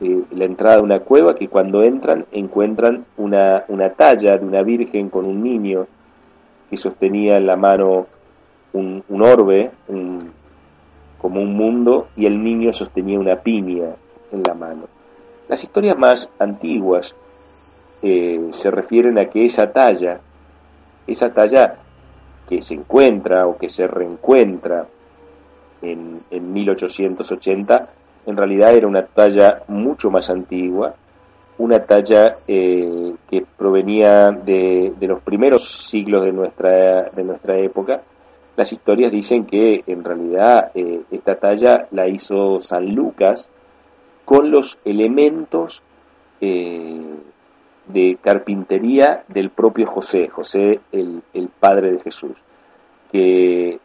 eh, 0.00 0.22
la 0.30 0.44
entrada 0.44 0.76
de 0.76 0.82
una 0.82 1.00
cueva 1.00 1.34
que 1.34 1.48
cuando 1.48 1.82
entran 1.82 2.24
encuentran 2.32 3.04
una, 3.18 3.64
una 3.68 3.90
talla 3.90 4.38
de 4.38 4.46
una 4.46 4.62
virgen 4.62 5.10
con 5.10 5.26
un 5.26 5.42
niño 5.42 5.86
que 6.70 6.76
sostenía 6.76 7.36
en 7.36 7.46
la 7.46 7.56
mano 7.56 8.06
un, 8.72 9.04
orbe, 9.22 9.70
como 11.18 11.40
un 11.40 11.54
mundo, 11.54 12.08
y 12.16 12.26
el 12.26 12.42
niño 12.42 12.72
sostenía 12.72 13.18
una 13.18 13.36
piña 13.36 13.94
en 14.32 14.42
la 14.46 14.54
mano. 14.54 14.88
Las 15.48 15.62
historias 15.64 15.98
más 15.98 16.28
antiguas 16.38 17.14
eh, 18.02 18.48
se 18.52 18.70
refieren 18.70 19.18
a 19.18 19.26
que 19.26 19.44
esa 19.44 19.72
talla, 19.72 20.20
esa 21.06 21.30
talla 21.30 21.76
que 22.48 22.62
se 22.62 22.74
encuentra 22.74 23.46
o 23.46 23.58
que 23.58 23.68
se 23.68 23.86
reencuentra 23.86 24.86
en, 25.82 26.20
en 26.30 26.52
1880, 26.52 27.88
en 28.26 28.36
realidad 28.36 28.74
era 28.74 28.86
una 28.86 29.04
talla 29.04 29.62
mucho 29.68 30.10
más 30.10 30.30
antigua, 30.30 30.94
una 31.58 31.80
talla 31.84 32.36
eh, 32.46 33.14
que 33.28 33.44
provenía 33.56 34.30
de, 34.30 34.94
de, 34.98 35.06
los 35.06 35.20
primeros 35.20 35.88
siglos 35.88 36.22
de 36.22 36.32
nuestra, 36.32 37.10
de 37.10 37.24
nuestra 37.24 37.58
época 37.58 38.00
las 38.60 38.74
historias 38.74 39.10
dicen 39.10 39.46
que 39.46 39.82
en 39.86 40.04
realidad 40.04 40.70
eh, 40.74 41.00
esta 41.10 41.36
talla 41.36 41.88
la 41.92 42.06
hizo 42.06 42.58
San 42.58 42.94
Lucas 42.94 43.48
con 44.26 44.50
los 44.50 44.76
elementos 44.84 45.82
eh, 46.42 47.00
de 47.86 48.18
carpintería 48.20 49.24
del 49.28 49.48
propio 49.48 49.86
José, 49.86 50.28
José 50.28 50.78
el, 50.92 51.22
padre 51.58 51.92
de 51.92 52.00
Jesús. 52.00 52.32
Que, 53.10 53.80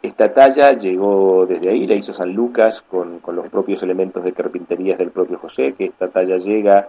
esta 0.00 0.32
talla 0.32 0.70
llegó 0.74 1.44
desde 1.44 1.70
ahí, 1.70 1.88
la 1.88 1.96
hizo 1.96 2.14
San 2.14 2.32
Lucas 2.32 2.82
con, 2.82 3.20
los 3.34 3.48
propios 3.48 3.82
elementos 3.82 4.22
de 4.22 4.32
carpintería 4.32 4.96
del 4.96 5.10
propio 5.10 5.38
José, 5.38 5.74
que 5.76 5.86
esta 5.86 6.06
talla 6.06 6.36
llega 6.36 6.88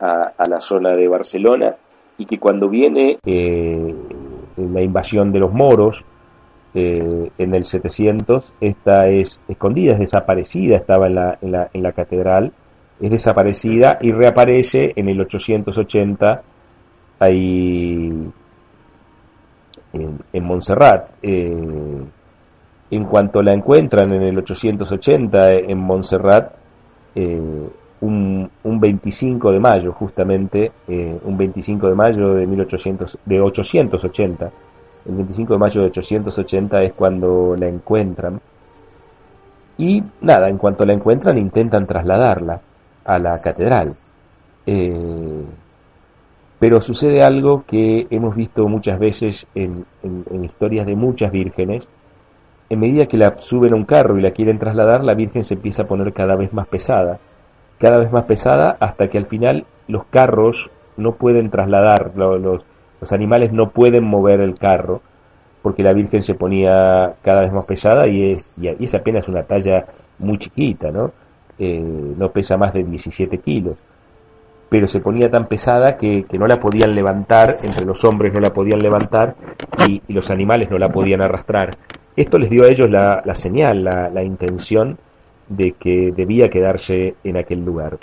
a, 0.00 0.48
la 0.48 0.62
zona 0.62 0.96
de 0.96 1.08
Barcelona 1.08 1.76
y 2.16 2.24
que 2.24 2.38
cuando 2.38 2.70
viene 2.70 3.18
eh, 3.26 3.94
la 4.58 4.82
invasión 4.82 5.32
de 5.32 5.38
los 5.38 5.52
moros 5.52 6.04
eh, 6.74 7.30
en 7.38 7.54
el 7.54 7.64
700, 7.64 8.52
esta 8.60 9.08
es 9.08 9.40
escondida, 9.48 9.94
es 9.94 10.00
desaparecida, 10.00 10.76
estaba 10.76 11.06
en 11.06 11.14
la, 11.14 11.38
en 11.40 11.52
la, 11.52 11.70
en 11.72 11.82
la 11.82 11.92
catedral, 11.92 12.52
es 13.00 13.10
desaparecida 13.10 13.98
y 14.00 14.12
reaparece 14.12 14.92
en 14.96 15.08
el 15.08 15.20
880 15.20 16.42
ahí 17.20 18.30
en, 19.92 20.44
Montserrat. 20.44 21.10
Eh, 21.22 22.04
en 22.90 23.04
cuanto 23.04 23.42
la 23.42 23.52
encuentran 23.52 24.12
en 24.12 24.22
el 24.22 24.38
880 24.38 25.52
en 25.68 25.78
Montserrat, 25.78 26.52
eh, 27.14 27.68
un, 28.00 28.50
un, 28.64 28.80
25 28.80 29.52
de 29.52 29.60
mayo, 29.60 29.92
justamente, 29.92 30.72
eh, 30.86 31.18
un 31.24 31.36
25 31.36 31.88
de 31.88 31.94
mayo 31.94 32.34
de, 32.34 32.46
1800, 32.46 33.18
de 33.24 33.40
880, 33.40 34.50
el 35.08 35.14
25 35.14 35.52
de 35.52 35.58
mayo 35.58 35.80
de 35.80 35.86
880 35.88 36.82
es 36.82 36.92
cuando 36.92 37.56
la 37.58 37.66
encuentran. 37.66 38.40
Y 39.78 40.02
nada, 40.20 40.48
en 40.48 40.58
cuanto 40.58 40.84
la 40.84 40.92
encuentran 40.92 41.38
intentan 41.38 41.86
trasladarla 41.86 42.60
a 43.04 43.18
la 43.18 43.40
catedral. 43.40 43.94
Eh, 44.66 45.44
pero 46.58 46.80
sucede 46.80 47.22
algo 47.22 47.64
que 47.66 48.06
hemos 48.10 48.34
visto 48.34 48.66
muchas 48.66 48.98
veces 48.98 49.46
en, 49.54 49.86
historias 50.42 50.86
de 50.86 50.96
muchas 50.96 51.30
vírgenes. 51.30 51.88
En 52.68 52.80
medida 52.80 53.06
que 53.06 53.16
la 53.16 53.38
suben 53.38 53.72
a 53.72 53.76
un 53.76 53.84
carro 53.84 54.18
y 54.18 54.22
la 54.22 54.32
quieren 54.32 54.58
trasladar, 54.58 55.04
la 55.04 55.14
Virgen 55.14 55.44
se 55.44 55.54
empieza 55.54 55.82
a 55.82 55.86
poner 55.86 56.12
cada 56.12 56.36
vez 56.36 56.52
más 56.52 56.66
pesada, 56.66 57.18
cada 57.78 57.98
vez 57.98 58.12
más 58.12 58.24
pesada, 58.24 58.76
hasta 58.80 59.08
que 59.08 59.18
al 59.18 59.26
final 59.26 59.66
los 59.86 60.04
carros 60.06 60.70
no 60.96 61.12
pueden 61.12 61.50
trasladar, 61.50 62.12
los, 62.16 62.64
los 63.00 63.12
animales 63.12 63.52
no 63.52 63.70
pueden 63.70 64.04
mover 64.04 64.40
el 64.40 64.58
carro, 64.58 65.00
porque 65.62 65.82
la 65.82 65.92
Virgen 65.92 66.22
se 66.22 66.34
ponía 66.34 67.14
cada 67.22 67.42
vez 67.42 67.52
más 67.52 67.64
pesada 67.66 68.08
y 68.08 68.32
es, 68.32 68.50
y 68.56 68.68
es 68.68 68.94
apenas 68.94 69.28
una 69.28 69.42
talla 69.42 69.84
muy 70.18 70.38
chiquita, 70.38 70.90
¿no? 70.90 71.12
Eh, 71.58 71.80
no 71.80 72.30
pesa 72.30 72.56
más 72.56 72.72
de 72.72 72.84
17 72.84 73.38
kilos, 73.38 73.76
pero 74.68 74.86
se 74.86 75.00
ponía 75.00 75.30
tan 75.30 75.46
pesada 75.46 75.96
que, 75.96 76.24
no 76.38 76.46
la 76.46 76.60
podían 76.60 76.94
levantar, 76.94 77.58
entre 77.62 77.84
los 77.84 78.04
hombres 78.04 78.32
no 78.32 78.40
la 78.40 78.50
podían 78.50 78.78
levantar 78.78 79.34
y, 79.88 80.00
los 80.12 80.30
animales 80.30 80.70
no 80.70 80.78
la 80.78 80.88
podían 80.88 81.20
arrastrar. 81.20 81.70
Esto 82.14 82.38
les 82.38 82.50
dio 82.50 82.64
a 82.64 82.68
ellos 82.68 82.88
la, 82.90 83.34
señal, 83.34 83.84
la, 83.84 84.22
intención 84.22 84.98
de 85.48 85.72
que 85.72 86.12
debía 86.14 86.48
quedarse 86.48 87.14
en 87.24 87.36
aquel 87.36 87.64
lugar. 87.64 87.98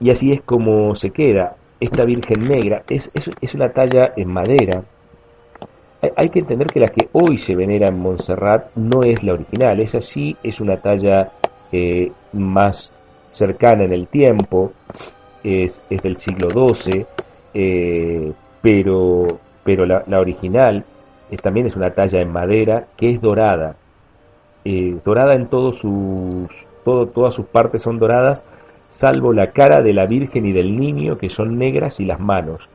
Y 0.00 0.10
así 0.10 0.32
es 0.32 0.42
como 0.42 0.94
se 0.94 1.10
queda. 1.10 1.56
Esta 1.80 2.04
Virgen 2.04 2.48
Negra 2.48 2.82
es, 2.88 3.10
es, 3.14 3.54
una 3.54 3.70
talla 3.70 4.12
en 4.16 4.28
madera, 4.28 4.82
hay 6.16 6.28
que 6.30 6.40
entender 6.40 6.68
que 6.68 6.80
la 6.80 6.88
que 6.88 7.08
hoy 7.12 7.38
se 7.38 7.54
venera 7.54 7.88
en 7.88 7.98
Montserrat 7.98 8.74
no 8.76 9.02
es 9.02 9.22
la 9.22 9.34
original, 9.34 9.80
esa 9.80 10.00
sí 10.00 10.36
es 10.42 10.60
una 10.60 10.78
talla 10.78 11.32
eh, 11.72 12.12
más 12.32 12.92
cercana 13.30 13.84
en 13.84 13.92
el 13.92 14.06
tiempo, 14.08 14.72
es, 15.44 15.80
del 15.88 16.18
siglo 16.18 16.48
XII, 16.50 17.06
eh, 17.54 18.32
pero, 18.62 19.26
pero 19.62 19.86
la, 19.86 20.02
original 20.18 20.84
también 21.42 21.66
es 21.66 21.76
una 21.76 21.90
talla 21.90 22.20
en 22.20 22.32
madera 22.32 22.86
que 22.96 23.10
es 23.10 23.20
dorada, 23.20 23.76
eh, 24.66 24.98
dorada 25.04 25.34
en 25.34 25.46
todos 25.46 25.78
sus, 25.78 26.48
todo, 26.84 27.06
todas 27.06 27.34
sus 27.34 27.46
partes 27.46 27.82
son 27.82 27.98
doradas, 27.98 28.42
salvo 28.90 29.32
la 29.32 29.52
cara 29.52 29.82
de 29.82 29.92
la 29.92 30.06
Virgen 30.06 30.46
y 30.46 30.52
del 30.52 30.78
Niño 30.78 31.18
que 31.18 31.28
son 31.28 31.58
negras 31.58 32.00
y 32.00 32.04
las 32.04 32.20
manos 32.20 32.68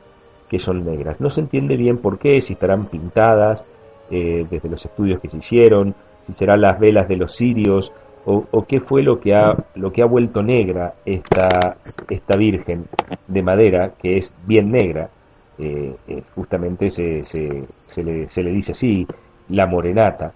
que 0.48 0.58
son 0.58 0.84
negras. 0.84 1.20
No 1.20 1.30
se 1.30 1.40
entiende 1.40 1.76
bien 1.76 1.98
por 1.98 2.18
qué, 2.18 2.40
si 2.40 2.54
estarán 2.54 2.86
pintadas 2.86 3.64
desde 4.10 4.68
los 4.68 4.84
estudios 4.84 5.20
que 5.20 5.30
se 5.30 5.38
hicieron, 5.38 5.94
si 6.26 6.34
serán 6.34 6.60
las 6.60 6.78
velas 6.78 7.08
de 7.08 7.16
los 7.16 7.34
sirios 7.34 7.90
o, 8.24 8.64
qué 8.66 8.80
fue 8.80 9.02
lo 9.02 9.20
que 9.20 9.34
ha 9.34 9.56
lo 9.74 9.92
que 9.92 10.02
ha 10.02 10.06
vuelto 10.06 10.42
negra 10.42 10.94
esta 11.04 11.76
esta 12.08 12.36
virgen 12.36 12.86
de 13.26 13.42
madera 13.42 13.92
que 14.00 14.16
es 14.18 14.32
bien 14.46 14.70
negra 14.70 15.10
eh, 15.58 15.94
eh, 16.08 16.22
justamente 16.34 16.90
se, 16.90 17.24
se, 17.24 17.64
se, 17.86 18.02
le, 18.02 18.28
se, 18.28 18.42
le, 18.42 18.50
dice 18.50 18.72
así 18.72 19.06
la 19.48 19.66
morenata 19.66 20.32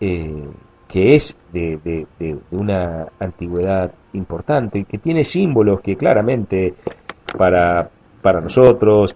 eh, 0.00 0.44
que 0.88 1.14
es 1.14 1.36
de, 1.52 1.78
de, 1.84 2.06
de, 2.18 2.36
una 2.50 3.06
antigüedad 3.20 3.92
importante 4.14 4.84
que 4.84 4.98
tiene 4.98 5.24
símbolos 5.24 5.80
que 5.80 5.96
claramente 5.96 6.74
para 7.36 7.90
para 8.22 8.40
nosotros 8.40 9.14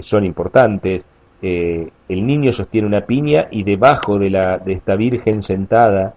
son 0.00 0.24
importantes 0.24 1.04
el 1.40 2.26
niño 2.26 2.52
sostiene 2.52 2.86
una 2.86 3.02
piña 3.02 3.46
y 3.50 3.62
debajo 3.62 4.18
de 4.18 4.30
la 4.30 4.58
de 4.58 4.72
esta 4.72 4.96
virgen 4.96 5.40
sentada 5.40 6.14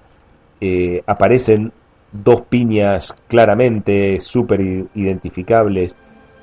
eh, 0.63 1.01
aparecen 1.07 1.71
dos 2.11 2.41
piñas 2.41 3.15
claramente 3.27 4.19
súper 4.19 4.61
identificables 4.93 5.95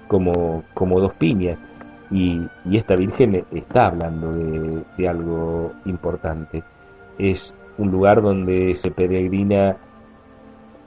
como, 0.08 0.64
como 0.74 0.98
dos 0.98 1.12
piñas. 1.14 1.56
Y, 2.10 2.40
esta 2.72 2.96
Virgen 2.96 3.44
está 3.52 3.86
hablando 3.86 4.32
de, 4.32 5.08
algo 5.08 5.72
importante. 5.84 6.64
Es 7.18 7.54
un 7.78 7.90
lugar 7.90 8.20
donde 8.22 8.74
se 8.74 8.90
peregrina 8.90 9.76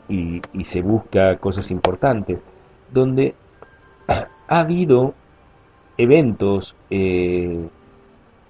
y, 0.08 0.41
se 0.63 0.82
busca 0.82 1.38
cosas 1.38 1.71
importantes, 1.71 2.38
donde 2.93 3.34
ha 4.08 4.60
habido 4.60 5.13
eventos 5.97 6.75
eh, 6.89 7.67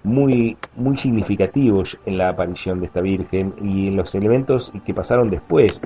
muy, 0.02 0.56
muy 0.76 0.98
significativos 0.98 1.96
en 2.06 2.18
la 2.18 2.30
aparición 2.30 2.80
de 2.80 2.86
esta 2.86 3.00
Virgen 3.00 3.54
y 3.62 3.86
en 3.88 3.96
los 3.96 4.14
elementos 4.14 4.72
que 4.84 4.92
pasaron 4.92 5.30
después 5.30 5.80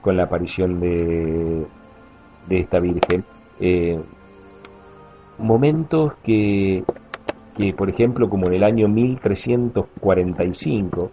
con 0.00 0.16
la 0.16 0.22
aparición 0.24 0.80
de, 0.80 1.66
de 2.48 2.58
esta 2.58 2.78
Virgen. 2.78 3.24
Eh, 3.58 4.00
momentos 5.38 6.12
que, 6.22 6.84
que, 7.56 7.72
por 7.72 7.88
ejemplo, 7.90 8.28
como 8.28 8.46
en 8.46 8.54
el 8.54 8.62
año 8.62 8.86
1345, 8.88 11.10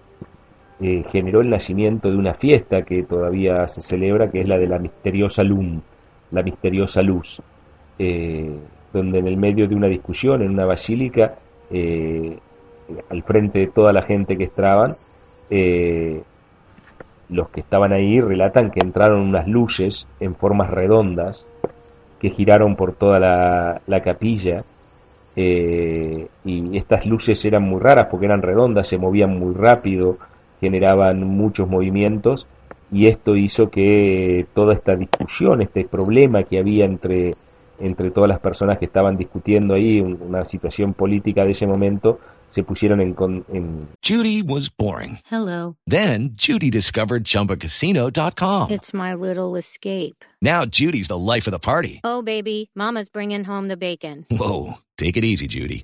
eh, 0.85 1.05
generó 1.13 1.39
el 1.39 1.49
nacimiento 1.49 2.11
de 2.11 2.17
una 2.17 2.33
fiesta 2.33 2.81
que 2.81 3.03
todavía 3.03 3.69
se 3.69 3.79
celebra, 3.79 4.29
que 4.29 4.41
es 4.41 4.47
la 4.49 4.57
de 4.57 4.67
la 4.67 4.79
misteriosa 4.79 5.41
luz, 5.41 5.81
la 6.29 6.43
misteriosa 6.43 7.01
luz, 7.01 7.41
eh, 7.97 8.53
donde 8.91 9.19
en 9.19 9.27
el 9.27 9.37
medio 9.37 9.65
de 9.65 9.75
una 9.75 9.87
discusión 9.87 10.41
en 10.41 10.49
una 10.49 10.65
basílica 10.65 11.35
eh, 11.71 12.37
al 13.09 13.23
frente 13.23 13.59
de 13.59 13.67
toda 13.67 13.93
la 13.93 14.01
gente 14.01 14.35
que 14.37 14.43
estaban, 14.43 14.97
los 17.29 17.49
que 17.49 17.61
estaban 17.61 17.93
ahí 17.93 18.19
relatan 18.19 18.69
que 18.69 18.81
entraron 18.83 19.21
unas 19.21 19.47
luces 19.47 20.05
en 20.19 20.35
formas 20.35 20.69
redondas 20.69 21.45
que 22.19 22.29
giraron 22.31 22.75
por 22.75 22.93
toda 22.93 23.19
la, 23.21 24.01
capilla 24.01 24.65
y 25.35 26.77
estas 26.77 27.05
luces 27.05 27.45
eran 27.45 27.63
muy 27.63 27.79
raras 27.79 28.07
porque 28.11 28.25
eran 28.25 28.41
redondas, 28.41 28.87
se 28.87 28.97
movían 28.97 29.37
muy 29.37 29.53
rápido, 29.53 30.17
generaban 30.63 31.27
muchos 31.27 31.67
movimientos 31.67 32.47
y 32.89 33.07
esto 33.07 33.35
hizo 33.35 33.69
que 33.69 34.45
toda 34.53 34.73
esta 34.73 34.95
discusión, 34.95 35.61
este 35.61 35.83
problema 35.83 36.43
que 36.43 36.57
había 36.57 36.85
entre 36.85 37.33
entre 37.79 38.11
todas 38.11 38.29
las 38.29 38.39
personas 38.39 38.77
que 38.77 38.85
estaban 38.85 39.17
discutiendo 39.17 39.73
ahí 39.73 39.99
una 39.99 40.45
situación 40.45 40.93
política 40.93 41.43
de 41.43 41.51
ese 41.51 41.67
momento 41.67 42.19
se 42.51 42.63
pusieron 42.63 43.01
en, 43.01 43.15
en 43.51 43.87
Judy 44.07 44.43
was 44.43 44.69
boring. 44.69 45.17
Hello. 45.29 45.75
Then 45.87 46.35
Judy 46.37 46.69
discovered 46.69 47.23
chumbacasino.com. 47.23 48.69
It's 48.69 48.93
my 48.93 49.15
little 49.15 49.57
escape. 49.57 50.23
Now 50.41 50.63
Judy's 50.65 51.07
the 51.07 51.17
life 51.17 51.47
of 51.47 51.51
the 51.51 51.59
party. 51.59 51.99
Oh 52.03 52.21
baby, 52.21 52.69
mama's 52.75 53.09
bringing 53.09 53.43
home 53.43 53.69
the 53.69 53.77
bacon. 53.77 54.27
Whoa, 54.29 54.75
take 54.97 55.17
it 55.17 55.25
easy 55.25 55.47
Judy. 55.47 55.83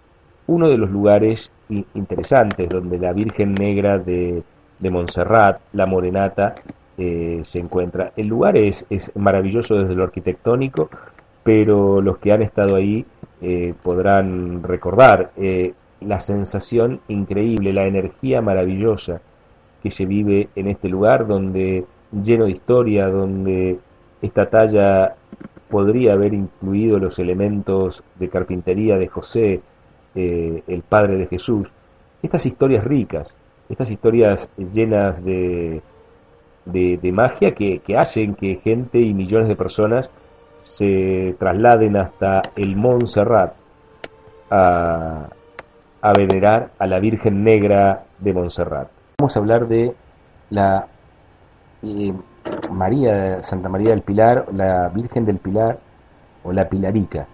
uno 0.51 0.67
de 0.67 0.77
los 0.77 0.91
lugares 0.91 1.49
interesantes 1.69 2.67
donde 2.67 2.99
la 2.99 3.13
Virgen 3.13 3.53
Negra 3.53 3.97
de, 3.97 4.43
de 4.79 4.89
Montserrat, 4.89 5.61
la 5.71 5.85
Morenata, 5.85 6.55
eh, 6.97 7.39
se 7.43 7.59
encuentra. 7.59 8.11
El 8.17 8.27
lugar 8.27 8.57
es, 8.57 8.85
es 8.89 9.15
maravilloso 9.15 9.75
desde 9.75 9.95
lo 9.95 10.03
arquitectónico, 10.03 10.89
pero 11.41 12.01
los 12.01 12.17
que 12.17 12.33
han 12.33 12.41
estado 12.41 12.75
ahí 12.75 13.05
eh, 13.41 13.73
podrán 13.81 14.61
recordar 14.61 15.31
eh, 15.37 15.73
la 16.01 16.19
sensación 16.19 16.99
increíble, 17.07 17.71
la 17.71 17.85
energía 17.85 18.41
maravillosa 18.41 19.21
que 19.81 19.89
se 19.89 20.05
vive 20.05 20.49
en 20.57 20.67
este 20.67 20.89
lugar, 20.89 21.27
donde 21.27 21.85
lleno 22.11 22.43
de 22.43 22.51
historia, 22.51 23.07
donde 23.07 23.79
esta 24.21 24.49
talla 24.49 25.15
podría 25.69 26.13
haber 26.13 26.33
incluido 26.33 26.99
los 26.99 27.19
elementos 27.19 28.03
de 28.19 28.27
carpintería 28.27 28.97
de 28.97 29.07
José, 29.07 29.61
eh, 30.15 30.63
el 30.67 30.81
Padre 30.83 31.17
de 31.17 31.27
Jesús. 31.27 31.67
Estas 32.21 32.45
historias 32.45 32.83
ricas, 32.83 33.35
estas 33.69 33.89
historias 33.89 34.49
llenas 34.57 35.23
de, 35.23 35.81
de, 36.65 37.11
magia 37.11 37.53
que, 37.53 37.79
que 37.79 37.97
hacen 37.97 38.35
que 38.35 38.55
gente 38.63 38.99
y 38.99 39.13
millones 39.13 39.47
de 39.47 39.55
personas 39.55 40.09
se 40.63 41.35
trasladen 41.39 41.97
hasta 41.97 42.41
el 42.55 42.75
Montserrat 42.75 43.53
a, 44.49 45.29
a 46.01 46.13
venerar 46.13 46.71
a 46.77 46.87
la 46.87 46.99
Virgen 46.99 47.43
Negra 47.43 48.03
de 48.19 48.33
Montserrat. 48.33 48.89
Vamos 49.19 49.35
a 49.35 49.39
hablar 49.39 49.67
de 49.67 49.93
la 50.49 50.87
eh, 51.83 52.13
María, 52.71 53.43
Santa 53.43 53.69
María 53.69 53.91
del 53.91 54.01
Pilar, 54.01 54.45
la 54.53 54.89
Virgen 54.89 55.25
del 55.25 55.37
Pilar 55.37 55.79
o 56.43 56.51
la 56.51 56.67
Pilarica. 56.67 57.27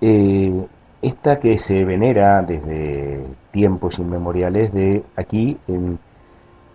Eh, 0.00 0.66
esta 1.02 1.38
que 1.38 1.58
se 1.58 1.84
venera 1.84 2.42
desde 2.42 3.24
tiempos 3.52 3.98
inmemoriales 3.98 4.72
de 4.72 5.04
aquí 5.16 5.58
en, 5.68 5.98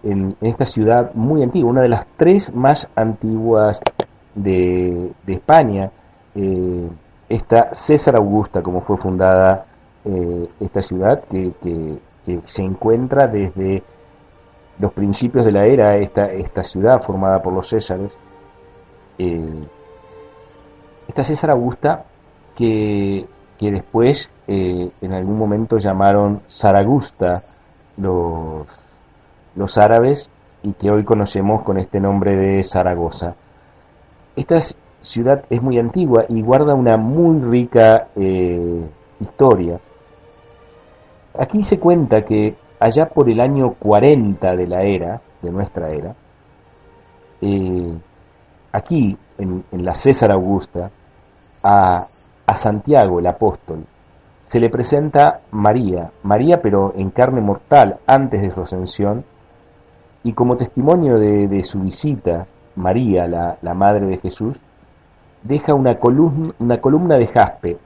en, 0.04 0.36
esta 0.42 0.66
ciudad 0.66 1.14
muy 1.14 1.44
antigua, 1.44 1.72
una 1.72 1.82
de 1.82 1.90
las 1.90 2.06
tres 2.18 2.54
más 2.54 2.90
antiguas 2.96 3.80
de, 4.36 5.12
de 5.26 5.34
España, 5.34 5.92
eh, 6.36 6.90
esta 7.30 7.74
César 7.74 8.16
Augusta, 8.16 8.62
como 8.62 8.82
fue 8.82 8.98
fundada 8.98 9.66
eh, 10.06 10.48
esta 10.60 10.82
ciudad, 10.82 11.24
que, 11.30 11.52
que, 11.62 11.98
se 12.46 12.62
encuentra 12.62 13.28
desde 13.28 13.84
los 14.80 14.94
principios 14.94 15.44
de 15.44 15.52
la 15.52 15.66
era, 15.66 15.98
esta, 15.98 16.32
esta 16.32 16.64
ciudad 16.64 17.02
formada 17.02 17.42
por 17.42 17.52
los 17.52 17.68
Césares, 17.68 18.12
eh, 19.18 19.68
esta 21.08 21.24
César 21.24 21.50
Augusta 21.52 22.06
que, 22.56 23.26
que 23.62 23.72
después 23.72 24.28
eh, 24.48 24.90
en 25.02 25.14
algún 25.14 25.38
momento 25.38 25.78
llamaron 25.78 26.42
Zaragusta 26.50 27.44
los, 27.96 28.66
los 29.56 29.78
árabes 29.78 30.32
y 30.64 30.74
que 30.74 30.90
hoy 30.90 31.04
conocemos 31.04 31.62
con 31.62 31.78
este 31.78 32.00
nombre 32.00 32.36
de 32.36 32.64
Zaragoza. 32.64 33.36
Esta 34.36 34.60
ciudad 35.04 35.46
es 35.52 35.62
muy 35.62 35.78
antigua 35.78 36.26
y 36.28 36.42
guarda 36.42 36.74
una 36.74 36.98
muy 36.98 37.40
rica 37.40 38.08
eh, 38.16 38.82
historia. 39.20 39.80
Aquí 41.38 41.64
se 41.64 41.80
cuenta 41.80 42.24
que 42.24 42.56
allá 42.80 43.10
por 43.10 43.30
el 43.30 43.40
año 43.40 43.76
40 43.78 44.56
de 44.56 44.68
la 44.68 44.82
era, 44.82 45.22
de 45.40 45.52
nuestra 45.52 45.92
era, 45.92 46.16
eh, 47.42 47.94
aquí 48.72 49.16
en, 49.38 49.64
la 49.72 49.94
César 49.94 50.32
Augusta, 50.32 50.90
a, 51.62 52.08
a 52.52 52.58
Santiago 52.58 53.20
el 53.20 53.28
apóstol, 53.28 53.86
se 54.48 54.60
le 54.60 54.70
presenta 54.70 55.40
María, 55.52 56.12
María 56.24 56.62
pero 56.62 56.94
en 56.98 57.10
carne 57.10 57.40
mortal 57.40 58.00
antes 58.06 58.42
de 58.42 58.52
su 58.52 58.60
ascensión, 58.60 59.24
y 60.26 60.34
como 60.34 60.58
testimonio 60.58 61.18
de, 61.18 61.48
de 61.48 61.64
su 61.64 61.80
visita, 61.80 62.48
María, 62.76 63.26
la, 63.26 63.58
la, 63.62 63.74
madre 63.74 64.06
de 64.06 64.18
Jesús, 64.18 64.58
deja 65.44 65.74
una 65.74 65.98
columna, 65.98 66.54
una 66.60 66.82
columna 66.82 67.16
de 67.16 67.28
jaspe, 67.28 67.78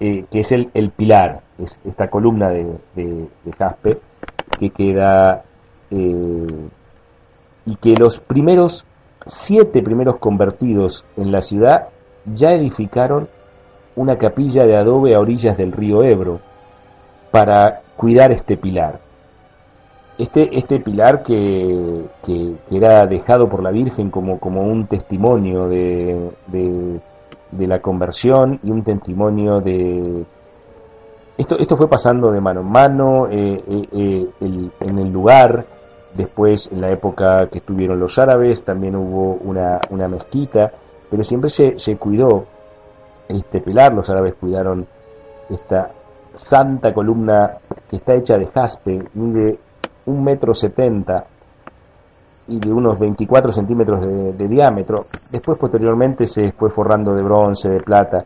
eh, 0.00 0.24
que 0.28 0.40
es 0.40 0.50
el, 0.50 0.70
el, 0.74 0.90
pilar, 0.90 1.42
es 1.58 1.80
esta 1.84 2.08
columna 2.08 2.48
de, 2.48 2.64
de, 2.96 3.28
de 3.44 3.52
jaspe 3.56 4.00
que 4.58 4.70
queda 4.70 5.44
eh, 5.92 6.68
y 7.64 7.76
que 7.76 7.94
los 7.94 8.18
primeros 8.18 8.84
siete 9.24 9.82
primeros 9.82 10.16
convertidos 10.18 11.04
en 11.16 11.30
la 11.30 11.42
ciudad 11.42 11.90
ya 12.26 12.50
edificaron 12.50 13.28
una 13.96 14.16
capilla 14.16 14.66
de 14.66 14.76
adobe 14.76 15.14
a 15.14 15.20
orillas 15.20 15.56
del 15.56 15.72
río 15.72 16.02
Ebro 16.02 16.40
para 17.30 17.80
cuidar 17.96 18.32
este 18.32 18.56
pilar. 18.56 19.00
Este, 20.16 20.56
este 20.56 20.78
pilar 20.78 21.24
que, 21.24 22.04
que, 22.24 22.54
era 22.70 23.06
dejado 23.06 23.48
por 23.48 23.62
la 23.62 23.72
Virgen 23.72 24.10
como, 24.10 24.38
como 24.38 24.62
un 24.62 24.86
testimonio 24.86 25.66
de, 25.68 26.30
de, 26.46 27.00
de, 27.50 27.66
la 27.66 27.80
conversión 27.80 28.60
y 28.62 28.70
un 28.70 28.84
testimonio 28.84 29.60
de... 29.60 30.24
Esto, 31.36 31.58
esto 31.58 31.76
fue 31.76 31.88
pasando 31.88 32.30
de 32.30 32.40
mano 32.40 32.60
en 32.60 32.70
mano 32.70 33.26
eh, 33.28 33.60
eh, 33.66 33.88
eh, 33.90 34.26
el, 34.40 34.70
en 34.78 34.98
el 35.00 35.12
lugar, 35.12 35.66
después 36.14 36.70
en 36.70 36.80
la 36.80 36.92
época 36.92 37.48
que 37.50 37.58
estuvieron 37.58 37.98
los 37.98 38.16
árabes 38.20 38.62
también 38.62 38.94
hubo 38.94 39.34
una, 39.42 39.80
una 39.90 40.06
mezquita, 40.06 40.70
pero 41.10 41.24
siempre 41.24 41.50
se, 41.50 41.76
se 41.80 41.96
cuidó 41.96 42.44
este 43.28 43.60
pilar, 43.60 43.94
los 43.94 44.08
árabes 44.08 44.34
cuidaron 44.34 44.86
esta 45.50 45.90
santa 46.34 46.92
columna 46.92 47.58
que 47.88 47.96
está 47.96 48.14
hecha 48.14 48.36
de 48.36 48.46
jaspe, 48.46 49.02
mide 49.14 49.58
un 50.06 50.22
metro 50.22 50.54
setenta 50.54 51.26
y 52.46 52.58
de 52.58 52.72
unos 52.72 52.98
24 52.98 53.52
centímetros 53.52 54.00
de, 54.00 54.48
diámetro. 54.48 55.06
Después, 55.30 55.58
posteriormente, 55.58 56.26
se 56.26 56.52
fue 56.52 56.70
forrando 56.70 57.14
de 57.14 57.22
bronce, 57.22 57.70
de 57.70 57.80
plata. 57.80 58.24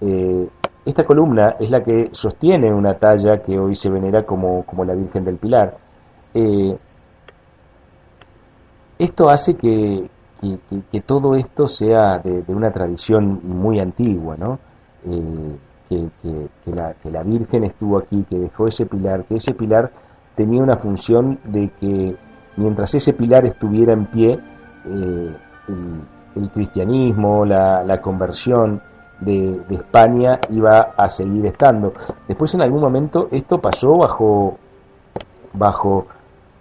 Eh, 0.00 0.48
esta 0.86 1.04
columna 1.04 1.56
es 1.60 1.70
la 1.70 1.82
que 1.82 2.08
sostiene 2.12 2.72
una 2.72 2.94
talla 2.94 3.42
que 3.42 3.58
hoy 3.58 3.74
se 3.74 3.90
venera 3.90 4.24
como, 4.24 4.64
como 4.64 4.84
la 4.84 4.94
Virgen 4.94 5.24
del 5.24 5.36
Pilar. 5.36 5.76
Eh, 6.32 6.78
esto 8.98 9.28
hace 9.28 9.54
que, 9.54 10.08
que, 10.40 11.00
todo 11.00 11.34
esto 11.34 11.68
sea 11.68 12.18
de, 12.18 12.44
una 12.48 12.70
tradición 12.70 13.40
muy 13.42 13.80
antigua, 13.80 14.36
¿no? 14.36 14.58
Eh, 15.04 15.56
que, 15.88 16.70
la, 16.72 16.94
que 16.94 17.10
la 17.10 17.22
Virgen 17.22 17.64
estuvo 17.64 17.98
aquí, 17.98 18.24
que 18.28 18.38
dejó 18.38 18.66
ese 18.66 18.86
pilar, 18.86 19.24
que 19.24 19.36
ese 19.36 19.54
pilar 19.54 19.90
tenía 20.34 20.62
una 20.62 20.76
función 20.76 21.38
de 21.44 21.70
que 21.80 22.16
mientras 22.56 22.94
ese 22.94 23.14
pilar 23.14 23.46
estuviera 23.46 23.92
en 23.92 24.06
pie, 24.06 24.38
eh, 24.86 25.36
el, 26.36 26.50
cristianismo, 26.50 27.44
la, 27.44 28.00
conversión 28.00 28.80
de, 29.20 29.60
de, 29.68 29.74
España 29.74 30.38
iba 30.50 30.92
a 30.96 31.08
seguir 31.08 31.46
estando. 31.46 31.92
Después 32.28 32.54
en 32.54 32.62
algún 32.62 32.80
momento 32.80 33.28
esto 33.32 33.58
pasó 33.58 33.96
bajo, 33.96 34.56
bajo 35.52 36.06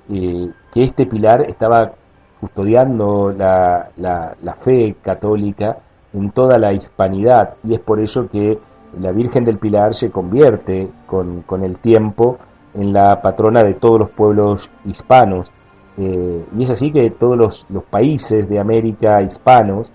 eh, 0.09 0.49
que 0.73 0.83
este 0.83 1.05
pilar 1.05 1.41
estaba 1.41 1.91
custodiando 2.39 3.31
la, 3.31 3.89
la, 3.97 4.35
la, 4.41 4.53
fe 4.55 4.95
católica 5.01 5.77
en 6.13 6.31
toda 6.31 6.57
la 6.57 6.73
hispanidad 6.73 7.55
y 7.63 7.73
es 7.73 7.79
por 7.79 7.99
eso 7.99 8.29
que 8.29 8.59
la 8.99 9.11
Virgen 9.11 9.43
del 9.43 9.57
Pilar 9.57 9.93
se 9.93 10.11
convierte 10.11 10.89
con, 11.05 11.41
con 11.43 11.63
el 11.63 11.77
tiempo 11.77 12.37
en 12.73 12.93
la 12.93 13.21
patrona 13.21 13.63
de 13.63 13.73
todos 13.73 13.99
los 13.99 14.09
pueblos 14.11 14.69
hispanos. 14.85 15.51
Eh, 15.97 16.45
y 16.55 16.63
es 16.63 16.69
así 16.69 16.91
que 16.91 17.09
todos 17.09 17.37
los, 17.37 17.65
los, 17.69 17.83
países 17.83 18.47
de 18.47 18.59
América 18.59 19.21
hispanos 19.21 19.91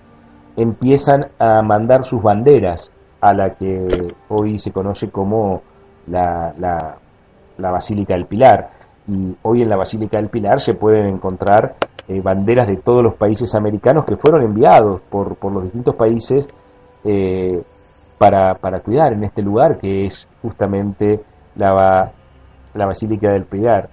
empiezan 0.57 1.27
a 1.39 1.61
mandar 1.61 2.05
sus 2.05 2.21
banderas 2.21 2.91
a 3.21 3.33
la 3.33 3.51
que 3.55 3.87
hoy 4.27 4.59
se 4.59 4.71
conoce 4.71 5.09
como 5.09 5.61
la, 6.07 6.53
la, 6.57 6.97
la 7.57 7.71
Basílica 7.71 8.13
del 8.15 8.25
Pilar. 8.25 8.69
Y 9.07 9.35
hoy 9.43 9.61
en 9.61 9.69
la 9.69 9.77
Basílica 9.77 10.17
del 10.17 10.29
Pilar 10.29 10.59
se 10.59 10.73
pueden 10.73 11.07
encontrar 11.07 11.75
eh, 12.07 12.21
banderas 12.21 12.67
de 12.67 12.77
todos 12.77 13.01
los 13.01 13.15
países 13.15 13.55
americanos 13.55 14.05
que 14.05 14.17
fueron 14.17 14.43
enviados 14.43 15.01
por, 15.09 15.35
por 15.37 15.53
los 15.53 15.63
distintos 15.63 15.95
países 15.95 16.49
eh, 17.05 17.61
para, 18.17 18.55
para 18.55 18.81
cuidar 18.81 19.13
en 19.13 19.23
este 19.23 19.41
lugar 19.41 19.77
que 19.77 20.05
es 20.05 20.27
justamente 20.41 21.21
la, 21.55 22.11
la 22.73 22.85
Basílica 22.85 23.31
del 23.31 23.45
Pilar. 23.45 23.89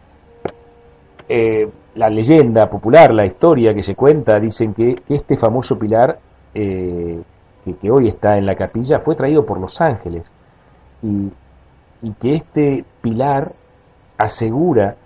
Eh, 1.29 1.68
la 1.94 2.09
leyenda 2.09 2.68
popular, 2.68 3.12
la 3.12 3.27
historia 3.27 3.75
que 3.75 3.83
se 3.83 3.94
cuenta, 3.94 4.40
dicen 4.40 4.75
que, 4.75 4.94
que 4.94 5.14
este 5.14 5.37
famoso 5.37 5.79
pilar, 5.79 6.18
que 6.53 7.20
que, 7.81 7.90
hoy 7.90 8.09
está 8.09 8.37
en 8.37 8.46
la 8.46 8.57
capilla 8.57 8.99
fue 8.99 9.14
traído 9.14 9.44
por 9.46 9.61
los 9.61 9.81
ángeles 9.81 10.25
y, 11.03 11.31
y 12.03 12.12
que 12.14 12.35
este 12.35 12.85
pilar 13.01 13.53
asegura 14.18 14.96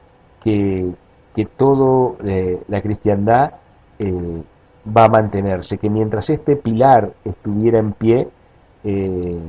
que, 0.42 0.94
que 1.34 1.46
todo 1.46 2.16
eh, 2.24 2.62
la 2.68 2.80
cristiandad 2.80 3.54
eh, 3.98 4.42
va 4.96 5.04
a 5.06 5.08
mantenerse, 5.08 5.78
que 5.78 5.90
mientras 5.90 6.30
este 6.30 6.56
pilar 6.56 7.12
estuviera 7.24 7.78
en 7.78 7.92
pie, 7.92 8.28
eh, 8.84 9.40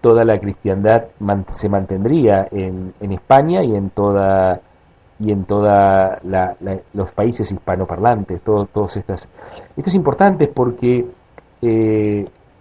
toda 0.00 0.24
la 0.24 0.38
cristiandad 0.38 1.04
se 1.52 1.68
mantendría 1.68 2.46
en, 2.50 2.92
en, 3.00 3.12
España 3.12 3.64
y 3.64 3.74
en 3.74 3.90
toda 3.90 4.60
y 5.18 5.30
en 5.30 5.44
toda 5.44 6.20
los 6.92 7.10
países 7.12 7.50
hispanoparlantes, 7.50 8.42
todo, 8.42 8.66
todos 8.66 8.96
estas. 8.96 9.26
Esto 9.76 9.88
es 9.88 9.94
importante 9.94 10.48
porque 10.48 11.06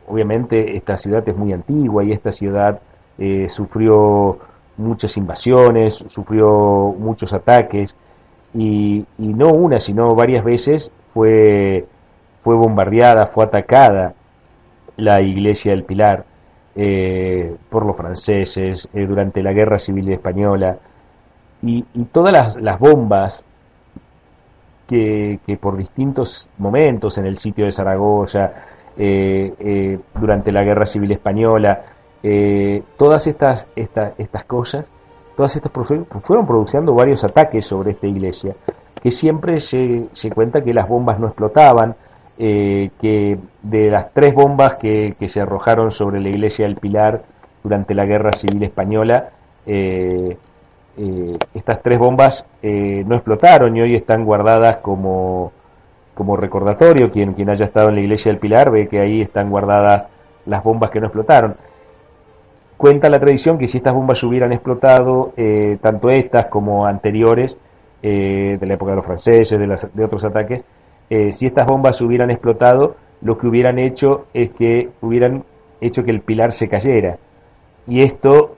obviamente 0.07 0.77
esta 0.77 0.95
ciudad 0.95 1.27
es 1.27 1.35
muy 1.35 1.51
antigua 1.51 2.05
y 2.05 2.11
esta 2.11 2.31
ciudad 2.31 2.79
sufrió 3.47 4.37
muchas 4.77 5.17
invasiones, 5.17 5.95
sufrió 6.07 6.95
muchos 6.97 7.33
ataques 7.33 7.95
y, 8.53 9.05
no 9.17 9.49
una, 9.51 9.79
sino 9.79 10.13
varias 10.15 10.43
veces 10.43 10.91
fue, 11.13 11.85
fue 12.43 12.55
bombardeada, 12.55 13.27
fue 13.27 13.45
atacada 13.45 14.13
la 14.97 15.21
iglesia 15.21 15.71
del 15.71 15.83
Pilar 15.83 16.25
eh, 16.75 17.55
por 17.69 17.85
los 17.85 17.95
franceses 17.95 18.87
eh, 18.93 19.05
durante 19.05 19.41
la 19.41 19.53
Guerra 19.53 19.79
Civil 19.79 20.11
Española. 20.11 20.77
Y, 21.61 21.83
todas 22.11 22.57
las, 22.57 22.79
bombas 22.79 23.41
que, 24.87 25.39
que, 25.47 25.55
por 25.55 25.77
distintos 25.77 26.49
momentos 26.57 27.17
en 27.17 27.25
el 27.25 27.37
sitio 27.37 27.65
de 27.65 27.71
Zaragoza, 27.71 28.51
eh, 28.97 29.97
durante 30.19 30.51
la 30.51 30.63
Guerra 30.63 30.85
Civil 30.85 31.13
Española, 31.13 31.83
todas 32.97 33.27
estas, 33.27 33.65
estas, 33.75 34.13
estas 34.17 34.43
cosas 34.45 34.85
todas 35.35 35.55
estas 35.55 35.71
fueron 36.21 36.45
produciendo 36.45 36.93
varios 36.93 37.23
ataques 37.23 37.65
sobre 37.65 37.91
esta 37.91 38.07
iglesia, 38.07 38.55
que 39.01 39.11
siempre 39.11 39.59
se, 39.59 40.07
cuenta 40.33 40.61
que 40.61 40.73
las 40.73 40.87
bombas 40.87 41.19
no 41.19 41.27
explotaban, 41.27 41.95
eh, 42.37 42.89
que 42.99 43.37
de 43.61 43.89
las 43.89 44.11
tres 44.13 44.33
bombas 44.33 44.75
que, 44.75 45.15
se 45.27 45.41
arrojaron 45.41 45.91
sobre 45.91 46.19
la 46.19 46.29
iglesia 46.29 46.65
del 46.65 46.77
Pilar 46.77 47.23
durante 47.63 47.93
la 47.93 48.05
Guerra 48.05 48.31
Civil 48.31 48.63
Española, 48.63 49.29
eh, 49.65 50.37
eh, 50.95 51.37
estas 51.53 51.81
tres 51.81 51.97
bombas 51.97 52.45
no 52.61 53.15
explotaron 53.15 53.75
y 53.75 53.81
hoy 53.81 53.95
están 53.95 54.25
guardadas 54.25 54.77
como, 54.77 55.51
como 56.13 56.37
recordatorio. 56.37 57.11
Quien, 57.11 57.33
quien 57.33 57.49
haya 57.49 57.65
estado 57.65 57.89
en 57.89 57.95
la 57.95 58.01
iglesia 58.01 58.31
del 58.31 58.39
Pilar 58.39 58.71
ve 58.71 58.87
que 58.87 58.99
ahí 58.99 59.21
están 59.21 59.49
guardadas 59.49 60.07
las 60.45 60.63
bombas 60.63 60.91
que 60.91 60.99
no 60.99 61.07
explotaron. 61.07 61.55
Cuenta 62.83 63.09
la 63.09 63.17
tradición 63.17 63.57
que 63.57 63.69
si 63.69 63.77
estas 63.77 63.93
bombas 63.93 64.21
hubieran 64.23 64.51
explotado, 64.51 65.31
eh, 65.37 65.77
tanto 65.81 66.09
estas 66.09 66.47
como 66.47 66.85
anteriores, 66.85 67.55
eh, 68.01 68.57
de 68.59 68.67
la 68.67 68.73
época 68.73 68.91
de 68.91 68.97
los 68.97 69.05
franceses, 69.05 69.57
de, 69.57 69.89
de 69.93 70.03
otros 70.03 70.25
ataques, 70.25 70.65
eh, 71.09 71.31
si 71.31 71.45
estas 71.45 71.65
bombas 71.65 72.01
hubieran 72.01 72.29
explotado, 72.29 72.97
lo 73.21 73.37
que 73.37 73.47
hubieran 73.47 73.79
hecho 73.79 74.25
es 74.33 74.51
que 74.51 74.89
hubieran 74.99 75.45
hecho 75.79 76.03
que 76.03 76.11
el 76.11 76.19
pilar 76.19 76.51
se 76.51 76.67
cayera. 76.67 77.19
Y 77.87 78.03
esto 78.03 78.57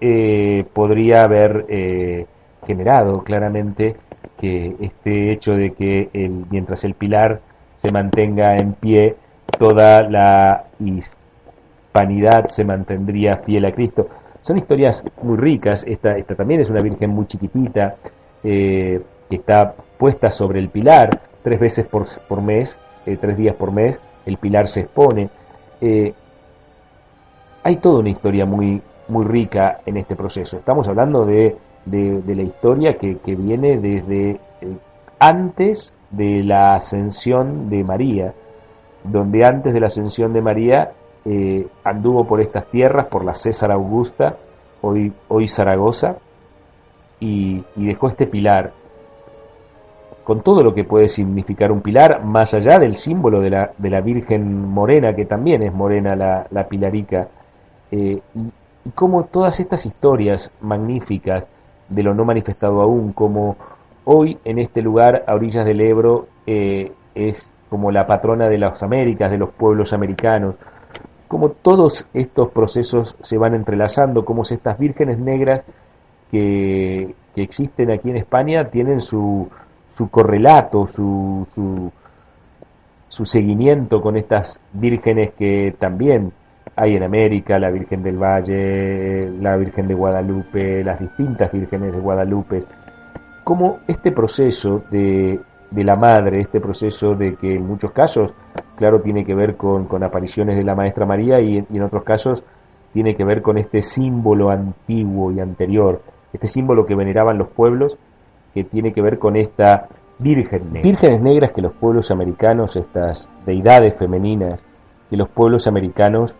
podría 0.73 1.23
haber 1.23 2.25
generado 2.65 3.23
claramente 3.23 3.95
que 4.39 4.75
este 4.79 5.33
hecho 5.33 5.51
de 5.55 5.73
que 5.73 6.09
mientras 6.49 6.83
el 6.83 6.95
pilar 6.95 7.41
se 7.77 7.93
mantenga 7.93 8.55
en 8.55 8.73
pie, 8.73 9.17
toda 9.59 10.01
la 10.09 10.63
vanidad 11.95 12.49
se 12.49 12.65
mantendría 12.65 13.38
fiel 13.38 13.65
a 13.65 13.71
Cristo. 13.71 14.08
Son 14.41 14.58
historias 14.58 15.01
muy 15.23 15.38
ricas, 15.38 15.84
esta, 15.88 16.17
esta 16.17 16.36
también 16.36 16.60
es 16.62 16.69
una 16.69 16.81
virgen 16.81 17.10
muy 17.10 17.25
chiquitita, 17.25 17.95
eh, 18.43 19.01
que 19.29 19.36
está 19.38 19.73
puesta 19.97 20.29
sobre 20.29 20.60
el 20.60 20.69
pilar 20.69 21.10
tres 21.41 21.60
veces 21.60 21.88
por, 21.88 22.41
mes, 22.41 22.75
eh, 23.05 23.17
tres 23.19 23.38
días 23.38 23.55
por 23.55 23.71
mes, 23.71 23.97
el 24.25 24.38
pilar 24.38 24.67
se 24.67 24.81
expone. 24.81 25.29
Eh, 25.79 26.13
hay 27.63 27.77
toda 27.77 28.01
una 28.01 28.10
historia 28.10 28.45
muy, 28.45 28.81
muy 29.08 29.25
rica 29.25 29.79
en 29.86 29.97
este 29.97 30.15
proceso. 30.15 30.58
Estamos 30.58 30.88
hablando 30.88 31.25
de, 31.25 31.55
de, 31.86 32.36
la 32.36 32.43
historia 32.43 32.97
que 32.97 33.36
viene 33.36 33.77
desde 33.77 34.39
antes 35.17 35.93
de 36.12 36.43
la 36.43 36.75
ascensión 36.75 37.69
de 37.69 37.84
María, 37.84 38.34
donde 39.03 39.45
antes 39.45 39.73
de 39.73 39.79
la 39.79 39.88
ascensión 39.88 40.34
de 40.34 40.41
María 40.41 40.91
eh, 41.25 41.67
anduvo 41.83 42.25
por 42.25 42.41
estas 42.41 42.65
tierras, 42.67 43.07
por 43.07 43.25
la 43.25 43.33
César 43.33 43.71
Augusta, 43.71 44.38
hoy, 44.81 45.11
hoy 45.27 45.47
Zaragoza, 45.47 46.17
y, 47.19 47.63
dejó 47.75 48.09
este 48.09 48.27
pilar, 48.27 48.71
con 50.23 50.41
todo 50.41 50.61
lo 50.61 50.73
que 50.73 50.83
puede 50.83 51.09
significar 51.09 51.71
un 51.71 51.81
pilar, 51.81 52.23
más 52.23 52.53
allá 52.53 52.79
del 52.79 52.95
símbolo 52.95 53.41
de 53.41 53.49
la, 53.49 53.71
de 53.77 53.89
la 53.89 54.01
Virgen 54.01 54.69
Morena, 54.69 55.15
que 55.15 55.25
también 55.25 55.63
es 55.63 55.73
morena 55.73 56.15
la, 56.15 56.47
la 56.51 56.67
pilarica, 56.67 57.27
eh, 57.91 58.21
y, 58.35 58.39
y 58.85 58.89
como 58.91 59.25
todas 59.25 59.59
estas 59.59 59.85
historias 59.85 60.51
magníficas 60.61 61.45
de 61.89 62.03
lo 62.03 62.13
no 62.13 62.25
manifestado 62.25 62.81
aún, 62.81 63.13
como 63.13 63.57
hoy 64.05 64.38
en 64.45 64.59
este 64.59 64.81
lugar, 64.81 65.23
a 65.27 65.33
orillas 65.35 65.65
del 65.65 65.81
Ebro, 65.81 66.27
eh, 66.47 66.91
es 67.13 67.51
como 67.69 67.91
la 67.91 68.07
patrona 68.07 68.47
de 68.47 68.57
las 68.57 68.81
Américas, 68.83 69.31
de 69.31 69.38
los 69.38 69.51
pueblos 69.51 69.91
americanos, 69.93 70.55
cómo 71.27 71.49
todos 71.49 72.05
estos 72.13 72.51
procesos 72.51 73.15
se 73.21 73.38
van 73.38 73.55
entrelazando, 73.55 74.25
cómo 74.25 74.43
estas 74.43 74.77
vírgenes 74.77 75.19
negras 75.19 75.63
que, 76.31 77.15
existen 77.35 77.91
aquí 77.91 78.09
en 78.09 78.15
España 78.15 78.69
tienen 78.69 79.01
su, 79.01 79.49
su 79.97 80.09
correlato, 80.09 80.88
su, 80.88 81.45
su, 81.53 81.91
su, 83.09 83.25
seguimiento 83.25 84.01
con 84.01 84.15
estas 84.15 84.61
vírgenes 84.71 85.33
que 85.33 85.75
también 85.77 86.31
hay 86.77 86.95
en 86.95 87.03
América, 87.03 87.59
la 87.59 87.71
Virgen 87.71 88.03
del 88.03 88.17
Valle, 88.17 89.29
la 89.41 89.57
Virgen 89.57 89.85
de 89.85 89.95
Guadalupe, 89.95 90.81
las 90.81 90.97
distintas 90.97 91.51
vírgenes 91.51 91.91
de 91.91 91.99
Guadalupe, 91.99 92.63
cómo 93.43 93.79
este 93.85 94.13
proceso 94.13 94.83
de, 94.89 95.38
de 95.75 95.83
la 95.83 95.95
madre, 95.95 96.39
este 96.39 96.61
proceso 96.61 97.15
de 97.15 97.35
que 97.35 97.53
en 97.55 97.67
muchos 97.67 97.91
casos 97.91 98.31
claro, 98.77 99.01
tiene 99.01 99.25
que 99.25 99.35
ver 99.35 99.57
con, 99.57 99.88
apariciones 100.03 100.57
de 100.57 100.63
la 100.63 100.73
Maestra 100.73 101.05
María 101.05 101.41
y, 101.41 101.57
en 101.57 101.81
otros 101.83 102.03
casos 102.03 102.43
tiene 102.93 103.15
que 103.15 103.25
ver 103.25 103.41
con 103.41 103.57
este 103.57 103.81
símbolo 103.81 104.49
antiguo 104.49 105.29
y 105.31 105.41
anterior, 105.41 106.01
este 106.31 106.47
símbolo 106.47 106.85
que 106.85 106.95
veneraban 106.95 107.38
los 107.38 107.49
pueblos, 107.49 107.97
que 108.53 108.63
tiene 108.63 108.93
que 108.93 109.01
ver 109.01 109.19
con 109.19 109.35
esta 109.35 109.89
Virgen 110.17 110.71
Negra. 110.71 110.81
Vírgenes 110.81 111.21
negras 111.21 111.51
que 111.51 111.61
los 111.61 111.73
pueblos 111.73 112.09
americanos, 112.09 112.73
estas 112.77 113.29
deidades 113.45 113.95
femeninas, 113.97 114.61
que 115.09 115.17
los 115.17 115.27
pueblos 115.27 115.67
americanos 115.67 116.33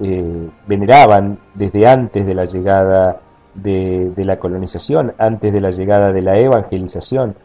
eh, 0.00 0.48
veneraban 0.66 1.38
desde 1.54 1.86
antes 1.86 2.26
de 2.26 2.34
la 2.34 2.46
llegada 2.46 3.20
de, 3.54 4.10
de 4.16 4.24
la 4.24 4.40
colonización, 4.40 5.12
antes 5.18 5.52
de 5.52 5.60
la 5.60 5.70
llegada 5.70 6.10
de 6.10 6.22
la 6.22 6.36
evangelización, 6.36 7.36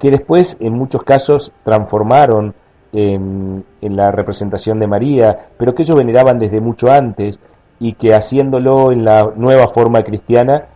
que 0.00 0.10
después 0.10 0.56
en 0.60 0.72
muchos 0.72 1.02
casos 1.02 1.52
transformaron 1.62 2.54
en, 2.92 3.64
la 3.82 4.10
representación 4.10 4.80
de 4.80 4.86
María, 4.86 5.48
pero 5.58 5.74
que 5.74 5.82
ellos 5.82 5.96
veneraban 5.96 6.38
desde 6.38 6.60
mucho 6.60 6.90
antes 6.90 7.38
y 7.78 7.92
que 7.92 8.14
haciéndolo 8.14 8.92
en 8.92 9.04
la 9.04 9.30
nueva 9.36 9.68
forma 9.68 10.02
cristiana, 10.02 10.66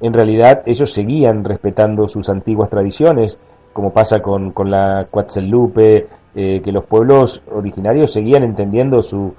en 0.00 0.12
realidad 0.12 0.62
ellos 0.66 0.92
seguían 0.92 1.44
respetando 1.44 2.08
sus 2.08 2.28
antiguas 2.28 2.68
tradiciones, 2.70 3.38
como 3.72 3.92
pasa 3.92 4.20
con, 4.20 4.50
con 4.52 4.70
la 4.70 5.06
Cuatzelupe, 5.10 6.08
eh, 6.34 6.60
que 6.62 6.72
los 6.72 6.84
pueblos 6.84 7.42
originarios 7.52 8.12
seguían 8.12 8.42
entendiendo 8.42 9.02
su, 9.02 9.34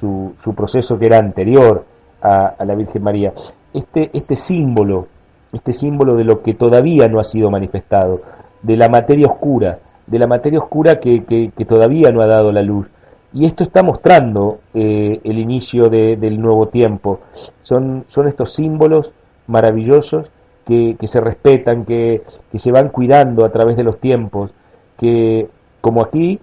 su, 0.00 0.34
su 0.42 0.54
proceso 0.54 0.98
que 0.98 1.06
era 1.06 1.18
anterior 1.18 1.84
a, 2.20 2.54
a, 2.58 2.64
la 2.64 2.74
Virgen 2.74 3.02
María. 3.02 3.32
Este, 3.72 4.10
este 4.12 4.36
símbolo, 4.36 5.06
este 5.52 5.72
símbolo 5.72 6.16
de 6.16 6.24
lo 6.24 6.42
que 6.42 6.54
todavía 6.54 7.08
no 7.08 7.20
ha 7.20 7.24
sido 7.24 7.50
manifestado, 7.50 8.20
de 8.62 8.76
la 8.76 8.88
materia 8.88 9.26
oscura, 9.26 9.78
de 10.06 10.18
la 10.18 10.26
materia 10.26 10.58
oscura 10.58 10.98
que, 11.00 11.24
que, 11.24 11.64
todavía 11.64 12.10
no 12.10 12.20
ha 12.20 12.26
dado 12.26 12.52
la 12.52 12.62
luz. 12.62 12.86
Y 13.32 13.46
esto 13.46 13.62
está 13.62 13.82
mostrando 13.82 14.58
eh, 14.74 15.20
el 15.22 15.38
inicio 15.38 15.88
del 15.88 16.40
nuevo 16.40 16.66
tiempo. 16.66 17.20
Son, 17.62 18.04
son 18.08 18.26
estos 18.26 18.52
símbolos 18.52 19.12
maravillosos 19.46 20.26
que, 20.66 20.96
que 20.98 21.06
se 21.06 21.20
respetan, 21.20 21.84
que, 21.84 22.22
que, 22.50 22.58
se 22.58 22.72
van 22.72 22.88
cuidando 22.88 23.44
a 23.44 23.50
través 23.50 23.76
de 23.76 23.84
los 23.84 24.00
tiempos, 24.00 24.50
que 24.98 25.48
como 25.80 26.02
aquí, 26.02 26.40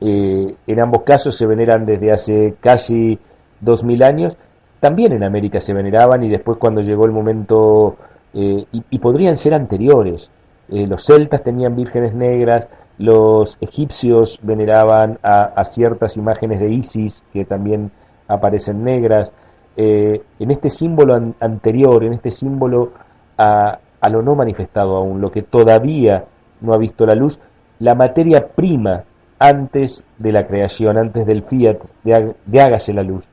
eh, 0.00 0.54
en 0.66 0.80
ambos 0.80 1.02
casos 1.02 1.36
se 1.36 1.46
veneran 1.46 1.84
desde 1.84 2.12
hace 2.12 2.54
casi 2.60 3.18
dos 3.60 3.84
mil 3.84 4.02
años, 4.02 4.34
también 4.80 5.12
en 5.12 5.22
América 5.22 5.60
se 5.60 5.74
veneraban 5.74 6.24
y 6.24 6.30
después 6.30 6.56
cuando 6.56 6.80
llegó 6.80 7.04
el 7.04 7.12
momento, 7.12 7.96
eh, 8.32 8.64
y 8.72 8.98
podrían 8.98 9.36
ser 9.36 9.52
anteriores, 9.52 10.30
eh, 10.70 10.86
los 10.86 11.04
celtas 11.04 11.42
tenían 11.42 11.74
vírgenes 11.74 12.14
negras, 12.14 12.68
los 12.98 13.58
egipcios 13.60 14.38
veneraban 14.42 15.18
a, 15.22 15.64
ciertas 15.64 16.16
imágenes 16.16 16.60
de 16.60 16.70
Isis 16.70 17.24
que 17.32 17.44
también 17.44 17.90
aparecen 18.28 18.84
negras. 18.84 19.30
Eh, 19.76 20.22
en 20.38 20.50
este 20.50 20.70
símbolo 20.70 21.14
anterior, 21.40 22.04
en 22.04 22.12
este 22.12 22.30
símbolo 22.30 22.92
a, 23.36 23.78
lo 24.10 24.22
no 24.22 24.34
manifestado 24.34 24.96
aún, 24.96 25.20
lo 25.20 25.30
que 25.30 25.42
todavía 25.42 26.24
no 26.60 26.72
ha 26.72 26.78
visto 26.78 27.04
la 27.06 27.14
luz, 27.14 27.40
la 27.78 27.94
materia 27.94 28.46
prima 28.54 29.04
antes 29.38 30.04
de 30.18 30.32
la 30.32 30.46
creación, 30.46 30.98
antes 30.98 31.26
del 31.26 31.44
fiat, 31.44 31.78
de, 32.04 32.60
hágase 32.60 32.92
la 32.92 33.02
luz. 33.02 33.24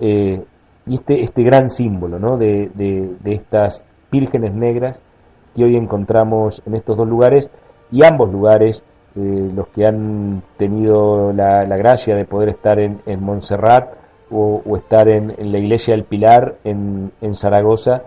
Eh, 0.00 0.42
y 0.86 0.94
este, 0.94 1.22
este 1.22 1.42
gran 1.44 1.70
símbolo 1.70 2.18
¿no? 2.18 2.36
de, 2.36 2.70
de 2.74 3.32
estas 3.32 3.84
vírgenes 4.10 4.54
negras 4.54 4.98
que 5.58 5.64
hoy 5.64 5.76
encontramos 5.76 6.62
en 6.66 6.76
estos 6.76 6.96
dos 6.96 7.08
lugares 7.08 7.50
y 7.90 8.04
ambos 8.04 8.30
lugares, 8.30 8.82
eh, 9.16 9.50
los 9.54 9.66
que 9.68 9.84
han 9.84 10.42
tenido 10.56 11.32
la, 11.32 11.64
gracia 11.64 12.14
de 12.14 12.24
poder 12.24 12.50
estar 12.50 12.78
en, 12.78 13.00
Montserrat 13.20 13.92
o, 14.30 14.62
estar 14.76 15.08
en, 15.08 15.34
la 15.36 15.58
iglesia 15.58 15.94
del 15.94 16.04
Pilar 16.04 16.56
en, 16.62 17.10
Zaragoza, 17.34 18.02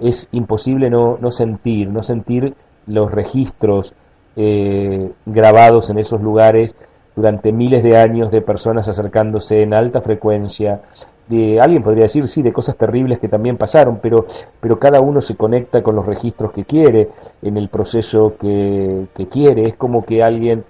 es 0.00 0.28
imposible 0.32 0.90
no, 0.90 1.16
no, 1.18 1.30
sentir, 1.30 1.88
no 1.88 2.02
sentir 2.02 2.54
los 2.86 3.10
registros 3.10 3.94
eh, 4.36 5.10
grabados 5.24 5.88
en 5.88 5.98
esos 5.98 6.20
lugares 6.20 6.74
durante 7.14 7.52
miles 7.52 7.82
de 7.82 7.96
años 7.96 8.30
de 8.30 8.42
personas 8.42 8.86
acercándose 8.86 9.62
en 9.62 9.72
alta 9.72 10.02
frecuencia, 10.02 10.82
de 11.28 11.60
alguien 11.60 11.82
podría 11.82 12.04
decir 12.04 12.28
sí 12.28 12.42
de 12.42 12.52
cosas 12.52 12.76
terribles 12.76 13.18
que 13.18 13.28
también 13.28 13.56
pasaron 13.56 13.98
pero 14.00 14.26
pero 14.60 14.78
cada 14.78 15.00
uno 15.00 15.20
se 15.20 15.34
conecta 15.34 15.82
con 15.82 15.96
los 15.96 16.06
registros 16.06 16.52
que 16.52 16.64
quiere 16.64 17.08
en 17.42 17.56
el 17.56 17.68
proceso 17.68 18.34
que, 18.38 19.06
quiere. 19.30 19.62
Es 19.62 19.76
como 19.76 20.04
que 20.04 20.22
alguien 20.22 20.64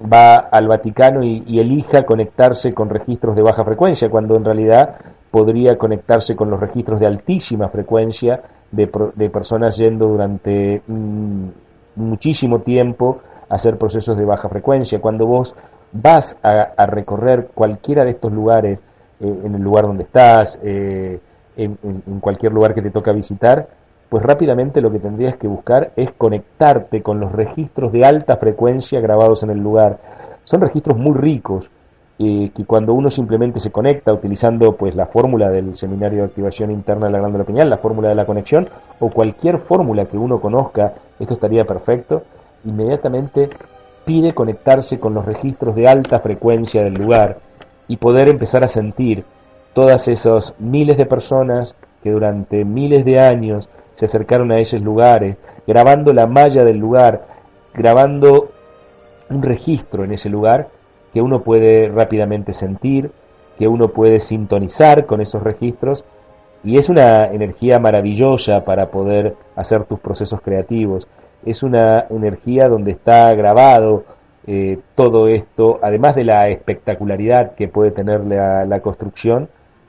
va 0.00 0.36
al 0.36 0.68
Vaticano 0.68 1.22
y, 1.22 1.58
elija 1.58 2.02
conectarse 2.04 2.72
con 2.72 2.88
registros 2.88 3.36
de 3.36 3.42
baja 3.42 3.64
frecuencia 3.64 4.08
cuando 4.08 4.36
en 4.36 4.44
realidad 4.44 4.96
podría 5.30 5.76
conectarse 5.76 6.34
con 6.34 6.50
los 6.50 6.58
registros 6.58 6.98
de 7.00 7.06
altísima 7.06 7.68
frecuencia 7.68 8.42
de, 8.72 8.90
de 9.14 9.30
personas 9.30 9.76
yendo 9.76 10.08
durante 10.08 10.82
mm, 10.86 11.48
muchísimo 11.96 12.60
tiempo 12.60 13.20
a 13.48 13.56
hacer 13.56 13.76
procesos 13.76 14.16
de 14.16 14.24
baja 14.24 14.48
frecuencia. 14.48 15.00
Cuando 15.00 15.26
vos 15.26 15.54
vas 15.92 16.38
a 16.42 16.86
recorrer 16.86 17.48
cualquiera 17.52 18.04
de 18.04 18.10
estos 18.10 18.32
lugares 18.32 18.78
eh, 19.20 19.40
en 19.44 19.54
el 19.54 19.62
lugar 19.62 19.86
donde 19.86 20.04
estás, 20.04 20.58
eh, 20.62 21.20
en, 21.56 21.76
cualquier 22.20 22.52
lugar 22.52 22.74
que 22.74 22.82
te 22.82 22.90
toca 22.90 23.12
visitar, 23.12 23.68
pues 24.08 24.22
rápidamente 24.22 24.80
lo 24.80 24.90
que 24.90 24.98
tendrías 24.98 25.36
que 25.36 25.46
buscar 25.46 25.92
es 25.94 26.10
conectarte 26.12 27.02
con 27.02 27.20
los 27.20 27.30
registros 27.32 27.92
de 27.92 28.04
alta 28.04 28.38
frecuencia 28.38 29.00
grabados 29.00 29.42
en 29.42 29.50
el 29.50 29.58
lugar. 29.58 29.98
Son 30.44 30.60
registros 30.60 30.98
muy 30.98 31.14
ricos 31.14 31.70
eh, 32.18 32.50
que 32.54 32.64
cuando 32.64 32.94
uno 32.94 33.10
simplemente 33.10 33.60
se 33.60 33.70
conecta 33.70 34.12
utilizando 34.12 34.74
pues 34.76 34.94
la 34.94 35.06
fórmula 35.06 35.50
del 35.50 35.76
seminario 35.76 36.20
de 36.20 36.24
activación 36.26 36.70
interna 36.70 37.06
de 37.06 37.12
la 37.12 37.18
glándula 37.18 37.44
pineal, 37.44 37.70
la 37.70 37.78
fórmula 37.78 38.08
de 38.08 38.14
la 38.14 38.26
conexión 38.26 38.68
o 38.98 39.10
cualquier 39.10 39.58
fórmula 39.58 40.06
que 40.06 40.18
uno 40.18 40.40
conozca, 40.40 40.94
esto 41.18 41.34
estaría 41.34 41.64
perfecto, 41.64 42.22
inmediatamente 42.64 43.50
pide 44.04 44.32
conectarse 44.32 44.98
con 44.98 45.14
los 45.14 45.24
registros 45.24 45.74
de 45.74 45.88
alta 45.88 46.20
frecuencia 46.20 46.82
del 46.82 46.94
lugar 46.94 47.38
y 47.90 47.96
poder 47.96 48.28
empezar 48.28 48.62
a 48.62 48.68
sentir 48.68 49.24
todas 49.74 50.06
esas 50.06 50.54
miles 50.60 50.96
de 50.96 51.06
personas 51.06 51.74
que 52.04 52.12
durante 52.12 52.64
miles 52.64 53.04
de 53.04 53.18
años 53.18 53.68
se 53.96 54.04
acercaron 54.04 54.52
a 54.52 54.60
esos 54.60 54.80
lugares, 54.80 55.38
grabando 55.66 56.12
la 56.12 56.28
malla 56.28 56.62
del 56.62 56.78
lugar, 56.78 57.26
grabando 57.74 58.52
un 59.28 59.42
registro 59.42 60.04
en 60.04 60.12
ese 60.12 60.28
lugar 60.28 60.68
que 61.12 61.20
uno 61.20 61.42
puede 61.42 61.88
rápidamente 61.88 62.52
sentir, 62.52 63.10
que 63.58 63.66
uno 63.66 63.88
puede 63.88 64.20
sintonizar 64.20 65.04
con 65.06 65.20
esos 65.20 65.42
registros 65.42 66.04
y 66.62 66.78
es 66.78 66.90
una 66.90 67.26
energía 67.26 67.80
maravillosa 67.80 68.64
para 68.64 68.92
poder 68.92 69.34
hacer 69.56 69.84
tus 69.86 69.98
procesos 69.98 70.40
creativos. 70.42 71.08
Es 71.44 71.64
una 71.64 72.06
energía 72.08 72.68
donde 72.68 72.92
está 72.92 73.34
grabado 73.34 74.04
eh, 74.46 74.78
todo 74.94 75.28
esto, 75.28 75.78
además 75.82 76.14
de 76.14 76.24
la 76.24 76.48
espectacularidad 76.48 77.54
que 77.54 77.68
puede 77.68 77.90
tener 77.90 78.24
la, 78.24 78.80
construcción, 78.80 79.48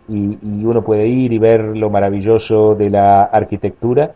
y, 0.09 0.65
uno 0.65 0.83
puede 0.83 1.07
ir 1.07 1.31
y 1.31 1.39
ver 1.39 1.61
lo 1.77 1.89
maravilloso 1.89 2.75
de 2.75 2.89
la 2.89 3.23
arquitectura. 3.23 4.11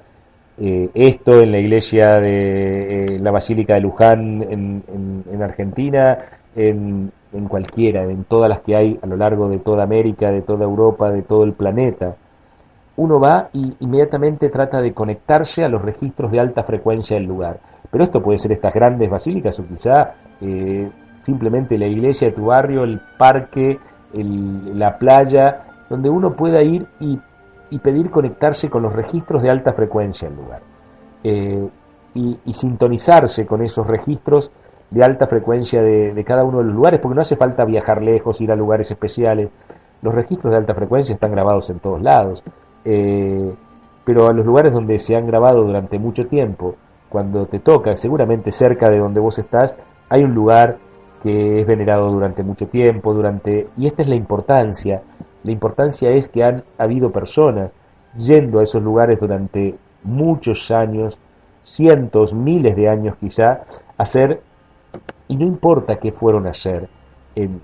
Eh, 0.57 0.89
esto 0.93 1.41
en 1.41 1.51
la 1.51 1.59
iglesia 1.59 2.17
de 2.19 3.03
eh, 3.05 3.19
la 3.19 3.31
Basílica 3.31 3.75
de 3.75 3.81
Luján 3.81 4.43
en, 4.43 5.41
Argentina, 5.41 6.17
en, 6.55 7.11
en, 7.33 7.47
cualquiera, 7.47 8.03
en 8.03 8.23
todas 8.25 8.49
las 8.49 8.59
que 8.59 8.75
hay 8.75 8.99
a 9.01 9.07
lo 9.07 9.17
largo 9.17 9.49
de 9.49 9.59
toda 9.59 9.83
América, 9.83 10.31
de 10.31 10.41
toda 10.41 10.65
Europa, 10.65 11.11
de 11.11 11.21
todo 11.23 11.43
el 11.43 11.53
planeta. 11.53 12.15
Uno 12.97 13.19
va 13.19 13.49
y 13.51 13.75
inmediatamente 13.79 14.49
trata 14.49 14.81
de 14.81 14.93
conectarse 14.93 15.63
a 15.63 15.69
los 15.69 15.81
registros 15.81 16.31
de 16.31 16.39
alta 16.39 16.63
frecuencia 16.63 17.17
del 17.17 17.25
lugar. 17.25 17.59
Pero 17.91 18.03
esto 18.03 18.21
puede 18.21 18.37
ser 18.37 18.51
estas 18.53 18.73
grandes 18.73 19.09
basílicas 19.09 19.59
o 19.59 19.65
quizá 19.65 20.15
eh, 20.41 20.89
simplemente 21.23 21.77
la 21.77 21.87
iglesia 21.87 22.29
de 22.29 22.33
tu 22.33 22.45
barrio, 22.45 22.83
el 22.83 23.01
parque, 23.17 23.79
la 24.13 24.97
playa, 24.97 25.65
donde 25.89 26.09
uno 26.09 26.35
pueda 26.35 26.61
ir 26.61 26.87
y, 26.99 27.19
pedir 27.79 28.09
conectarse 28.09 28.69
con 28.69 28.83
los 28.83 28.93
registros 28.93 29.43
de 29.43 29.51
alta 29.51 29.73
frecuencia 29.73 30.29
del 30.29 30.37
lugar. 30.37 30.61
Eh, 31.23 31.67
y, 32.13 32.53
sintonizarse 32.53 33.45
con 33.45 33.61
esos 33.61 33.85
registros 33.85 34.49
de 34.89 35.03
alta 35.03 35.27
frecuencia 35.27 35.81
de, 35.81 36.23
cada 36.25 36.45
uno 36.45 36.59
de 36.59 36.65
los 36.65 36.73
lugares, 36.73 37.01
porque 37.01 37.15
no 37.15 37.21
hace 37.21 37.35
falta 37.35 37.65
viajar 37.65 38.01
lejos, 38.01 38.39
ir 38.39 38.51
a 38.51 38.55
lugares 38.55 38.89
especiales. 38.89 39.49
Los 40.01 40.15
registros 40.15 40.51
de 40.51 40.57
alta 40.57 40.73
frecuencia 40.73 41.13
están 41.13 41.31
grabados 41.31 41.69
en 41.69 41.79
todos 41.79 42.01
lados. 42.01 42.41
Eh, 42.85 43.53
pero 44.05 44.27
a 44.27 44.33
los 44.33 44.45
lugares 44.45 44.71
donde 44.71 44.99
se 44.99 45.17
han 45.17 45.25
grabado 45.27 45.63
durante 45.63 45.99
mucho 45.99 46.27
tiempo, 46.27 46.75
cuando 47.09 47.47
te 47.47 47.59
toca, 47.59 47.97
seguramente 47.97 48.51
cerca 48.51 48.89
de 48.89 48.99
donde 48.99 49.19
vos 49.19 49.37
estás, 49.39 49.75
hay 50.09 50.23
un 50.23 50.33
lugar 50.33 50.77
que 51.23 51.61
es 51.61 51.67
venerado 51.67 52.11
durante 52.11 52.43
mucho 52.43 52.67
tiempo, 52.67 53.13
durante 53.13 53.67
y 53.77 53.87
esta 53.87 54.03
es 54.03 54.07
la 54.07 54.15
importancia. 54.15 55.01
La 55.43 55.51
importancia 55.51 56.09
es 56.11 56.27
que 56.27 56.43
han 56.43 56.63
habido 56.77 57.11
personas 57.11 57.71
yendo 58.17 58.59
a 58.59 58.63
esos 58.63 58.81
lugares 58.81 59.19
durante 59.19 59.75
muchos 60.03 60.69
años, 60.71 61.17
cientos, 61.63 62.33
miles 62.33 62.75
de 62.75 62.89
años 62.89 63.15
quizá, 63.19 63.63
a 63.97 64.03
hacer, 64.03 64.41
y 65.27 65.35
no 65.35 65.45
importa 65.45 65.97
qué 65.97 66.11
fueron 66.11 66.47
a 66.47 66.51
hacer, 66.51 66.87
en, 67.35 67.59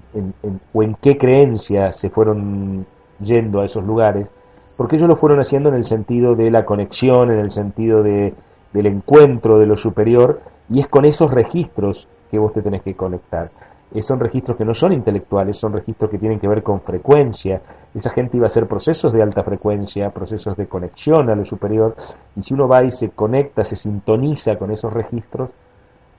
o 0.73 0.83
en 0.83 0.95
qué 0.95 1.17
creencia 1.17 1.93
se 1.93 2.09
fueron 2.09 2.85
yendo 3.19 3.61
a 3.61 3.65
esos 3.65 3.83
lugares, 3.85 4.27
porque 4.75 4.95
ellos 4.95 5.07
lo 5.07 5.15
fueron 5.15 5.39
haciendo 5.39 5.69
en 5.69 5.75
el 5.75 5.85
sentido 5.85 6.35
de 6.35 6.49
la 6.49 6.65
conexión, 6.65 7.31
en 7.31 7.39
el 7.39 7.51
sentido 7.51 8.01
de, 8.01 8.33
del 8.73 8.87
encuentro 8.87 9.59
de 9.59 9.67
lo 9.67 9.77
superior, 9.77 10.41
y 10.69 10.79
es 10.79 10.87
con 10.87 11.05
esos 11.05 11.31
registros 11.31 12.07
que 12.31 12.39
vos 12.39 12.53
te 12.53 12.61
tenés 12.61 12.81
que 12.81 12.95
conectar. 12.95 13.51
Eh, 13.93 14.01
son 14.01 14.19
registros 14.19 14.55
que 14.55 14.63
no 14.63 14.73
son 14.73 14.93
intelectuales, 14.93 15.57
son 15.57 15.73
registros 15.73 16.09
que 16.09 16.17
tienen 16.17 16.39
que 16.39 16.47
ver 16.47 16.63
con 16.63 16.79
frecuencia. 16.81 17.61
Esa 17.93 18.09
gente 18.09 18.37
iba 18.37 18.45
a 18.45 18.47
hacer 18.47 18.67
procesos 18.67 19.11
de 19.11 19.21
alta 19.21 19.43
frecuencia, 19.43 20.09
procesos 20.11 20.55
de 20.55 20.67
conexión 20.67 21.29
a 21.29 21.35
lo 21.35 21.43
superior, 21.43 21.95
y 22.37 22.43
si 22.43 22.53
uno 22.53 22.69
va 22.69 22.85
y 22.85 22.91
se 22.91 23.09
conecta, 23.09 23.65
se 23.65 23.75
sintoniza 23.75 24.55
con 24.55 24.71
esos 24.71 24.93
registros, 24.93 25.49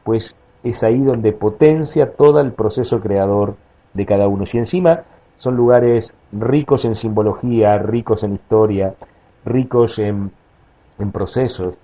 pues 0.05 0.35
es 0.63 0.83
ahí 0.83 1.01
donde 1.01 1.33
potencia 1.33 2.13
todo 2.13 2.41
el 2.41 2.53
proceso 2.53 3.01
creador 3.01 3.57
de 3.95 4.05
cada 4.05 4.29
uno. 4.29 4.45
Si 4.45 4.59
encima 4.59 5.05
son 5.39 5.57
lugares 5.57 6.15
ricos 6.31 6.85
en 6.85 6.95
simbología, 6.95 7.79
ricos 7.79 8.23
en 8.23 8.35
historia, 8.35 8.95
ricos 9.45 9.99
en, 9.99 10.31
en 10.99 11.11
procesos, 11.11 11.75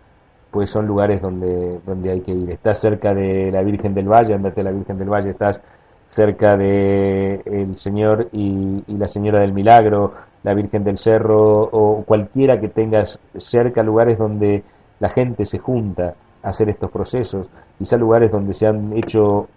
pues 0.50 0.70
son 0.70 0.86
lugares 0.86 1.20
donde, 1.20 1.80
donde 1.86 2.10
hay 2.10 2.20
que 2.20 2.32
ir. 2.32 2.50
Estás 2.50 2.78
cerca 2.78 3.12
de 3.12 3.50
la 3.50 3.62
Virgen 3.62 3.94
del 3.94 4.08
Valle, 4.08 4.34
andate 4.34 4.60
a 4.60 4.64
la 4.64 4.70
Virgen 4.70 4.98
del 4.98 5.10
Valle, 5.10 5.30
estás 5.30 5.60
cerca 6.08 6.56
de 6.56 7.42
el 7.44 7.78
Señor 7.78 8.28
y, 8.32 8.82
la 8.88 9.08
Señora 9.08 9.40
del 9.40 9.52
Milagro, 9.52 10.14
la 10.42 10.54
Virgen 10.54 10.84
del 10.84 10.98
Cerro 10.98 11.62
o 11.62 12.02
cualquiera 12.04 12.60
que 12.60 12.68
tengas 12.68 13.18
cerca, 13.36 13.82
lugares 13.82 14.18
donde 14.18 14.62
la 15.00 15.10
gente 15.10 15.44
se 15.44 15.58
junta 15.58 16.14
a 16.42 16.48
hacer 16.48 16.68
estos 16.70 16.90
procesos, 16.90 17.48
quizá 17.78 17.96
lugares 17.96 18.30
donde 18.30 18.54
se 18.54 18.66
han 18.66 18.96
hecho 18.96 19.48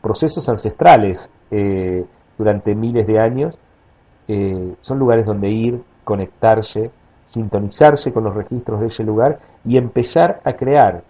procesos 0.00 0.48
ancestrales 0.48 1.28
eh, 1.50 2.04
durante 2.38 2.74
miles 2.74 3.06
de 3.06 3.18
años, 3.18 3.58
eh, 4.28 4.74
son 4.80 4.98
lugares 4.98 5.26
donde 5.26 5.50
ir, 5.50 5.82
conectarse, 6.04 6.90
sintonizarse 7.32 8.12
con 8.12 8.24
los 8.24 8.34
registros 8.34 8.80
de 8.80 8.86
ese 8.86 9.04
lugar 9.04 9.38
y 9.66 9.76
empezar 9.76 10.40
a 10.44 10.52
crear 10.54 11.02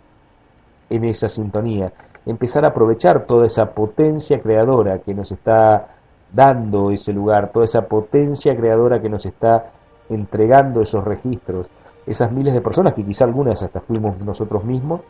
en 0.89 1.05
esa 1.05 1.29
sintonía, 1.29 1.93
empezar 2.25 2.65
a 2.65 2.69
aprovechar 2.69 3.27
toda 3.27 3.47
esa 3.47 3.67
potencia 3.67 4.41
creadora 4.41 5.01
que 5.01 5.15
nos 5.15 5.31
está 5.31 5.89
dando 6.33 6.91
ese 6.91 7.13
lugar, 7.13 7.53
toda 7.53 7.67
esa 7.67 7.83
potencia 7.83 8.57
creadora 8.57 9.01
que 9.01 9.09
nos 9.09 9.27
está 9.27 9.73
entregando 10.09 10.81
esos 10.81 11.05
registros, 11.05 11.67
esas 12.07 12.33
miles 12.33 12.55
de 12.55 12.61
personas 12.61 12.95
que 12.95 13.05
quizá 13.05 13.25
algunas 13.25 13.63
hasta 13.63 13.81
fuimos 13.81 14.19
nosotros 14.21 14.65
mismos, 14.65 15.03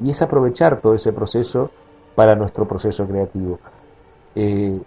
y 0.00 0.10
es 0.10 0.20
aprovechar 0.22 0.80
todo 0.80 0.94
ese 0.94 1.12
proceso 1.12 1.70
para 2.14 2.34
nuestro 2.34 2.66
proceso 2.66 3.06
creativo. 3.06 3.58
Eh, 4.34 4.80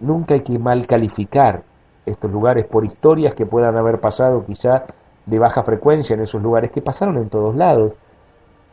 nunca 0.00 0.34
hay 0.34 0.40
que 0.40 0.58
mal 0.58 0.86
calificar 0.86 1.62
estos 2.04 2.30
lugares 2.30 2.66
por 2.66 2.84
historias 2.84 3.34
que 3.34 3.46
puedan 3.46 3.76
haber 3.76 4.00
pasado 4.00 4.44
quizá 4.44 4.84
de 5.26 5.38
baja 5.38 5.62
frecuencia 5.62 6.14
en 6.14 6.22
esos 6.22 6.42
lugares, 6.42 6.70
que 6.70 6.82
pasaron 6.82 7.16
en 7.18 7.28
todos 7.28 7.54
lados, 7.54 7.92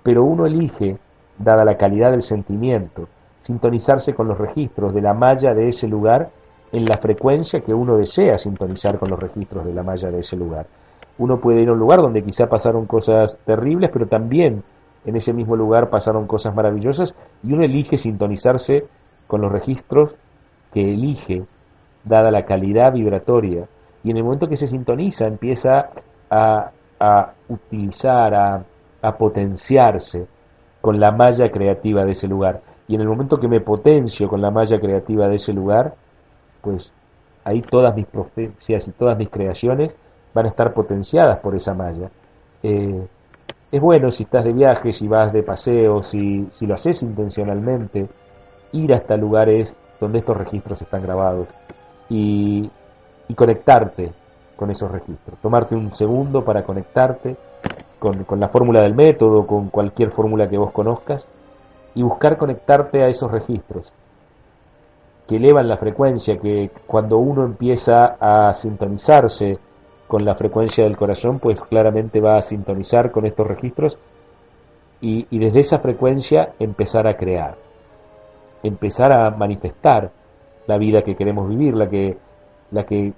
pero 0.04 0.24
uno 0.24 0.46
elige, 0.46 0.98
dada 1.38 1.66
la 1.66 1.78
calidad 1.78 2.12
del 2.12 2.22
sentimiento, 2.22 3.08
sintonizarse 3.42 4.14
con 4.14 4.28
los 4.28 4.38
registros 4.38 4.94
de 4.94 5.02
la 5.02 5.14
malla 5.14 5.54
de 5.54 5.70
ese 5.70 5.88
lugar 5.88 6.30
en 6.72 6.86
la 6.86 6.98
frecuencia 6.98 7.62
que 7.62 7.74
uno 7.74 7.98
desea 7.98 8.38
sintonizar 8.38 9.00
con 9.00 9.10
los 9.10 9.20
registros 9.20 9.66
de 9.66 9.74
la 9.74 9.84
malla 9.84 10.10
de 10.10 10.20
ese 10.20 10.36
lugar. 10.36 10.68
Uno 11.18 11.40
puede 11.40 11.62
ir 11.62 11.70
a 11.70 11.74
un 11.74 11.80
lugar 11.80 12.02
donde 12.02 12.24
quizá 12.24 12.48
pasaron 12.48 12.86
cosas 12.86 13.40
terribles, 13.46 13.90
pero 13.92 14.08
también 14.08 14.64
en 15.06 15.16
ese 15.16 15.34
mismo 15.34 15.56
lugar 15.56 15.90
pasaron 15.90 16.28
cosas 16.28 16.54
maravillosas 16.54 17.16
y 17.44 17.54
uno 17.54 17.64
elige 17.64 17.98
sintonizarse 17.98 18.86
con 19.26 19.42
los 19.42 19.52
registros 19.52 20.16
que 20.74 20.82
elige, 20.94 21.44
dada 22.04 22.32
la 22.32 22.46
calidad 22.46 22.94
vibratoria. 22.94 23.68
Y 24.04 24.12
en 24.12 24.18
el 24.18 24.24
momento 24.24 24.48
que 24.48 24.58
se 24.58 24.68
sintoniza 24.68 25.26
empieza 25.26 25.90
a, 26.30 26.72
utilizar, 27.48 28.34
a, 29.02 29.18
potenciarse 29.18 30.28
con 30.82 31.00
la 31.00 31.12
malla 31.12 31.50
creativa 31.52 32.04
de 32.04 32.12
ese 32.12 32.28
lugar. 32.28 32.62
Y 32.88 32.96
en 32.96 33.02
el 33.02 33.08
momento 33.08 33.38
que 33.38 33.48
me 33.48 33.62
potencio 33.62 34.28
con 34.28 34.42
la 34.42 34.52
malla 34.52 34.80
creativa 34.80 35.28
de 35.28 35.36
ese 35.36 35.54
lugar, 35.54 35.96
pues 36.62 36.92
ahí 37.44 37.62
todas 37.62 37.96
mis 37.96 38.06
profecías 38.06 38.88
y 38.88 38.92
todas 38.92 39.18
mis 39.18 39.30
creaciones 39.30 39.94
van 40.34 40.46
a 40.46 40.50
estar 40.50 40.74
potenciadas 40.74 41.40
por 41.40 41.56
esa 41.56 41.74
malla. 41.74 42.10
Eh, 42.64 43.08
es 43.72 43.82
bueno 43.82 44.12
si 44.12 44.24
estás 44.24 44.46
de 44.46 44.54
viaje, 44.54 44.94
si 44.94 45.08
vas 45.08 45.34
de 45.34 45.44
paseo, 45.44 46.04
si, 46.04 46.48
si 46.52 46.66
lo 46.66 46.76
haces 46.76 47.04
intencionalmente, 47.04 48.08
ir 48.72 48.94
hasta 48.94 49.18
lugares 49.18 49.76
donde 50.00 50.20
estos 50.20 50.38
registros 50.38 50.82
están 50.82 51.02
grabados 51.02 51.48
y, 52.10 52.70
y 53.28 53.34
conectarte 53.34 54.12
con 54.58 54.70
esos 54.72 54.92
registros. 54.92 55.40
Tomarte 55.42 55.76
un 55.76 55.96
segundo 55.96 56.44
para 56.44 56.64
conectarte 56.64 57.38
con, 58.00 58.26
con 58.26 58.42
la 58.42 58.50
fórmula 58.50 58.82
del 58.82 58.96
método, 58.96 59.48
con 59.48 59.70
cualquier 59.70 60.12
fórmula 60.12 60.50
que 60.50 60.58
vos 60.58 60.74
conozcas 60.74 61.26
y 61.96 62.04
buscar 62.04 62.38
conectarte 62.38 63.02
a 63.02 63.08
esos 63.08 63.32
registros 63.32 63.94
que 65.28 65.36
elevan 65.36 65.68
la 65.68 65.78
frecuencia, 65.78 66.38
que 66.38 66.72
cuando 66.86 67.18
uno 67.18 67.44
empieza 67.44 68.18
a 68.20 68.54
sintonizarse 68.54 69.60
con 70.08 70.24
la 70.24 70.36
frecuencia 70.36 70.86
del 70.86 70.96
corazón, 70.96 71.40
pues 71.40 71.62
claramente 71.62 72.22
va 72.22 72.38
a 72.38 72.42
sintonizar 72.42 73.12
con 73.12 73.26
estos 73.26 73.46
registros 73.46 73.98
y, 75.02 75.26
desde 75.38 75.60
esa 75.60 75.80
frecuencia 75.80 76.54
empezar 76.60 77.08
a 77.08 77.18
crear, 77.18 77.58
empezar 78.64 79.14
a 79.14 79.30
manifestar 79.32 80.12
la 80.66 80.78
vida 80.78 81.04
que 81.04 81.16
queremos 81.16 81.50
vivir, 81.50 81.76
la 81.76 81.90
que, 81.90 82.18
la 82.72 82.86
que, 82.86 83.14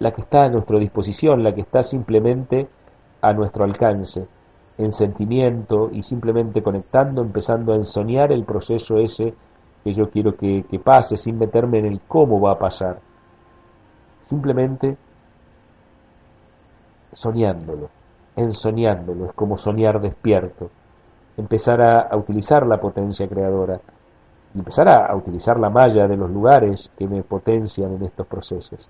la 0.00 0.12
que 0.12 0.22
está 0.22 0.44
a 0.44 0.48
nuestra 0.48 0.78
disposición, 0.78 1.44
la 1.44 1.54
que 1.54 1.60
está 1.60 1.82
simplemente 1.82 2.68
a 3.20 3.32
nuestro 3.34 3.64
alcance, 3.64 4.26
en 4.78 4.92
sentimiento 4.92 5.90
y 5.92 6.02
simplemente 6.02 6.62
conectando, 6.62 7.20
empezando 7.20 7.74
a 7.74 7.76
ensoñar 7.76 8.32
el 8.32 8.44
proceso 8.44 8.96
ese 8.96 9.34
que 9.84 9.92
yo 9.92 10.10
quiero 10.10 10.36
que, 10.36 10.64
pase, 10.82 11.18
sin 11.18 11.38
meterme 11.38 11.78
en 11.80 11.86
el 11.86 12.00
cómo 12.00 12.40
va 12.40 12.52
a 12.52 12.58
pasar. 12.58 12.98
Simplemente 14.24 14.96
soñándolo, 17.12 17.90
ensoñándolo, 18.36 19.26
es 19.26 19.32
como 19.34 19.58
soñar 19.58 20.00
despierto, 20.00 20.70
empezar 21.36 21.82
a, 21.82 22.16
utilizar 22.16 22.66
la 22.66 22.80
potencia 22.80 23.28
creadora 23.28 23.80
y 24.54 24.58
empezar 24.60 24.88
a, 24.88 25.14
utilizar 25.14 25.60
la 25.60 25.68
malla 25.68 26.08
de 26.08 26.16
los 26.16 26.30
lugares 26.30 26.90
que 26.96 27.06
me 27.06 27.22
potencian 27.22 27.96
en 27.96 28.04
estos 28.04 28.26
procesos. 28.26 28.88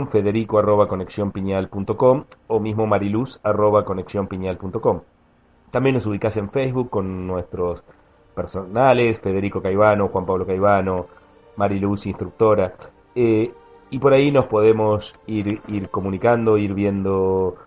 federico 0.09 0.59
arroba 0.59 0.87
o 2.47 2.59
mismo 2.59 2.87
mariluz 2.87 3.39
arroba 3.43 3.83
También 5.71 5.95
nos 5.95 6.05
ubicas 6.05 6.37
en 6.37 6.49
Facebook 6.49 6.89
con 6.89 7.27
nuestros 7.27 7.83
personales, 8.33 9.19
Federico 9.19 9.61
Caivano, 9.61 10.07
Juan 10.07 10.25
Pablo 10.25 10.45
Caivano, 10.45 11.07
Mariluz, 11.57 12.05
instructora. 12.05 12.73
Eh, 13.13 13.51
y 13.89 13.99
por 13.99 14.13
ahí 14.13 14.31
nos 14.31 14.45
podemos 14.45 15.13
ir, 15.27 15.61
ir 15.67 15.89
comunicando, 15.89 16.57
ir 16.57 16.73
viendo 16.73 17.57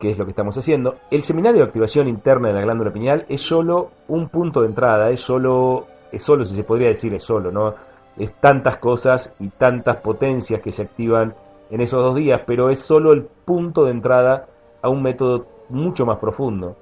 qué 0.00 0.10
es 0.10 0.18
lo 0.18 0.24
que 0.24 0.30
estamos 0.30 0.56
haciendo. 0.56 0.96
El 1.10 1.22
seminario 1.22 1.60
de 1.60 1.66
activación 1.66 2.08
interna 2.08 2.48
de 2.48 2.54
la 2.54 2.62
glándula 2.62 2.92
pineal 2.92 3.26
es 3.28 3.42
solo 3.42 3.90
un 4.08 4.28
punto 4.28 4.62
de 4.62 4.68
entrada, 4.68 5.10
es 5.10 5.20
solo, 5.20 5.86
es 6.10 6.22
solo, 6.22 6.44
si 6.44 6.54
se 6.56 6.64
podría 6.64 6.88
decir, 6.88 7.14
es 7.14 7.22
solo, 7.22 7.52
¿no? 7.52 7.74
Es 8.16 8.32
tantas 8.34 8.78
cosas 8.78 9.32
y 9.38 9.48
tantas 9.50 9.98
potencias 9.98 10.60
que 10.60 10.72
se 10.72 10.82
activan 10.82 11.34
en 11.70 11.80
esos 11.80 12.02
dos 12.02 12.16
días, 12.16 12.40
pero 12.46 12.70
es 12.70 12.80
solo 12.80 13.12
el 13.12 13.22
punto 13.22 13.84
de 13.84 13.92
entrada 13.92 14.46
a 14.82 14.88
un 14.88 15.02
método 15.02 15.46
mucho 15.68 16.04
más 16.04 16.18
profundo 16.18 16.76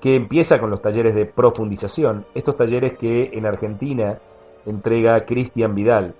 que 0.00 0.16
empieza 0.16 0.58
con 0.58 0.68
los 0.68 0.82
talleres 0.82 1.14
de 1.14 1.26
profundización, 1.26 2.26
estos 2.34 2.56
talleres 2.56 2.98
que 2.98 3.30
en 3.34 3.46
Argentina 3.46 4.18
entrega 4.66 5.24
Cristian 5.24 5.76
Vidal, 5.76 6.16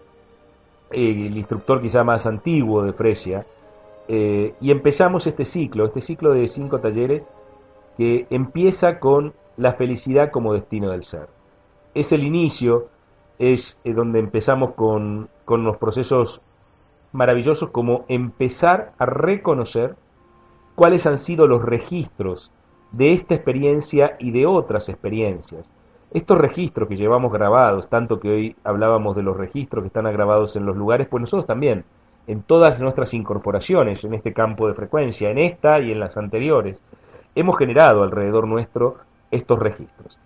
el 0.92 1.36
instructor 1.36 1.82
quizá 1.82 2.04
más 2.04 2.26
antiguo 2.26 2.84
de 2.84 2.92
Fresia, 2.92 3.44
eh, 4.08 4.54
y 4.60 4.70
empezamos 4.70 5.26
este 5.26 5.44
ciclo, 5.44 5.86
este 5.86 6.00
ciclo 6.00 6.32
de 6.32 6.46
cinco 6.46 6.80
talleres 6.80 7.22
que 7.96 8.26
empieza 8.30 8.98
con 8.98 9.34
la 9.56 9.74
felicidad 9.74 10.30
como 10.30 10.54
destino 10.54 10.90
del 10.90 11.04
ser. 11.04 11.28
Es 11.94 12.12
el 12.12 12.24
inicio, 12.24 12.88
es 13.38 13.78
eh, 13.84 13.92
donde 13.92 14.18
empezamos 14.18 14.74
con, 14.74 15.28
con 15.44 15.64
los 15.64 15.76
procesos 15.76 16.40
maravillosos 17.12 17.70
como 17.70 18.04
empezar 18.08 18.92
a 18.98 19.06
reconocer 19.06 19.96
cuáles 20.74 21.06
han 21.06 21.18
sido 21.18 21.46
los 21.46 21.62
registros 21.62 22.50
de 22.90 23.12
esta 23.12 23.34
experiencia 23.34 24.16
y 24.18 24.30
de 24.30 24.46
otras 24.46 24.88
experiencias. 24.88 25.68
Estos 26.10 26.38
registros 26.38 26.88
que 26.88 26.96
llevamos 26.96 27.32
grabados, 27.32 27.88
tanto 27.88 28.20
que 28.20 28.28
hoy 28.28 28.56
hablábamos 28.64 29.16
de 29.16 29.22
los 29.22 29.36
registros 29.36 29.82
que 29.82 29.88
están 29.88 30.04
grabados 30.04 30.56
en 30.56 30.66
los 30.66 30.76
lugares, 30.76 31.08
pues 31.08 31.22
nosotros 31.22 31.46
también, 31.46 31.84
en 32.26 32.42
todas 32.42 32.78
nuestras 32.78 33.14
incorporaciones 33.14 34.04
en 34.04 34.14
este 34.14 34.32
campo 34.32 34.68
de 34.68 34.74
frecuencia, 34.74 35.30
en 35.30 35.38
esta 35.38 35.80
y 35.80 35.90
en 35.90 36.00
las 36.00 36.16
anteriores, 36.16 36.80
hemos 37.34 37.58
generado 37.58 38.02
alrededor 38.02 38.46
nuestro 38.46 38.98
estos 39.30 39.58
registros. 39.58 40.18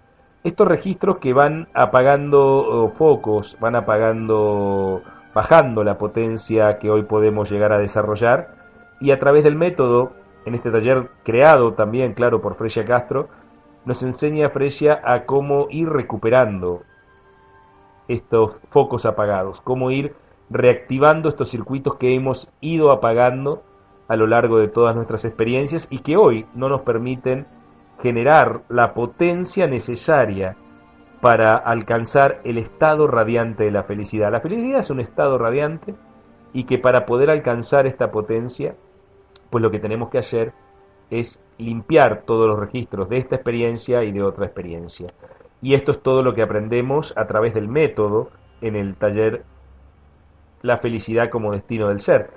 Estos 0.45 0.69
registros 0.69 1.19
que 1.19 1.33
van 1.33 1.69
apagando 1.75 2.93
focos, 2.97 3.57
van 3.61 3.75
apagando, 3.75 5.03
bajando 5.35 5.83
la 5.83 5.99
potencia 5.99 6.79
que 6.79 6.91
hoy 6.91 7.03
podemos 7.03 7.51
llegar 7.51 7.73
a 7.73 7.79
desarrollar 7.79 8.55
y 9.01 9.11
a 9.11 9.19
través 9.19 9.45
del 9.45 9.57
método 9.57 10.13
en 10.45 10.55
este 10.55 10.71
taller 10.71 11.11
creado 11.25 11.75
también, 11.75 12.15
claro, 12.15 12.41
por 12.41 12.55
Fresia 12.55 12.85
Castro, 12.85 13.29
nos 13.85 14.03
enseña 14.03 14.51
Fresia 14.51 15.01
a 15.05 15.25
cómo 15.25 15.67
ir 15.71 15.89
recuperando 15.89 16.83
estos 18.09 18.57
focos 18.71 19.07
apagados, 19.07 19.61
cómo 19.61 19.91
ir 19.91 20.15
reactivando 20.51 21.29
estos 21.29 21.49
circuitos 21.51 21.97
que 21.97 22.15
hemos 22.15 22.51
ido 22.61 22.91
apagando 22.91 23.63
a 24.09 24.17
lo 24.17 24.27
largo 24.27 24.59
de 24.59 24.69
todas 24.69 24.95
nuestras 24.95 25.25
experiencias 25.25 25.89
y 25.91 25.99
que 25.99 26.17
hoy 26.17 26.47
no 26.55 26.69
nos 26.69 26.83
permiten 26.83 27.47
generar 28.03 28.63
la 28.69 28.95
potencia 28.95 29.67
necesaria 29.67 30.57
para 31.21 31.57
alcanzar 31.57 32.41
el 32.45 32.59
estado 32.59 33.07
radiante 33.07 33.65
de 33.65 33.71
la 33.71 33.85
felicidad. 33.85 34.31
La 34.31 34.41
felicidad 34.41 34.81
es 34.81 34.91
un 34.91 35.01
estado 35.01 35.39
radiante 35.39 35.95
y 36.53 36.65
que 36.65 36.79
para 36.79 37.07
poder 37.07 37.31
alcanzar 37.31 37.87
esta 37.87 38.11
potencia 38.11 38.77
pues 39.51 39.63
lo 39.63 39.71
que 39.71 39.79
tenemos 39.79 40.11
que 40.11 40.19
hacer 40.19 40.53
es 41.11 41.41
limpiar 41.59 42.23
todos 42.23 42.49
los 42.49 42.59
registros 42.59 43.09
de 43.09 43.19
esta 43.19 43.37
experiencia 43.37 44.05
y 44.05 44.13
de 44.13 44.23
otra 44.23 44.47
experiencia. 44.47 45.09
Y 45.63 45.75
esto 45.75 45.93
es 45.93 46.03
todo 46.03 46.23
lo 46.23 46.35
que 46.35 46.43
aprendemos 46.43 47.15
a 47.17 47.27
través 47.27 47.55
del 47.55 47.69
método 47.69 48.31
en 48.61 48.77
el 48.77 48.97
taller 48.97 49.45
La 50.67 50.79
felicidad 50.79 51.31
como 51.31 51.53
destino 51.53 51.89
del 51.89 52.01
ser. 52.01 52.31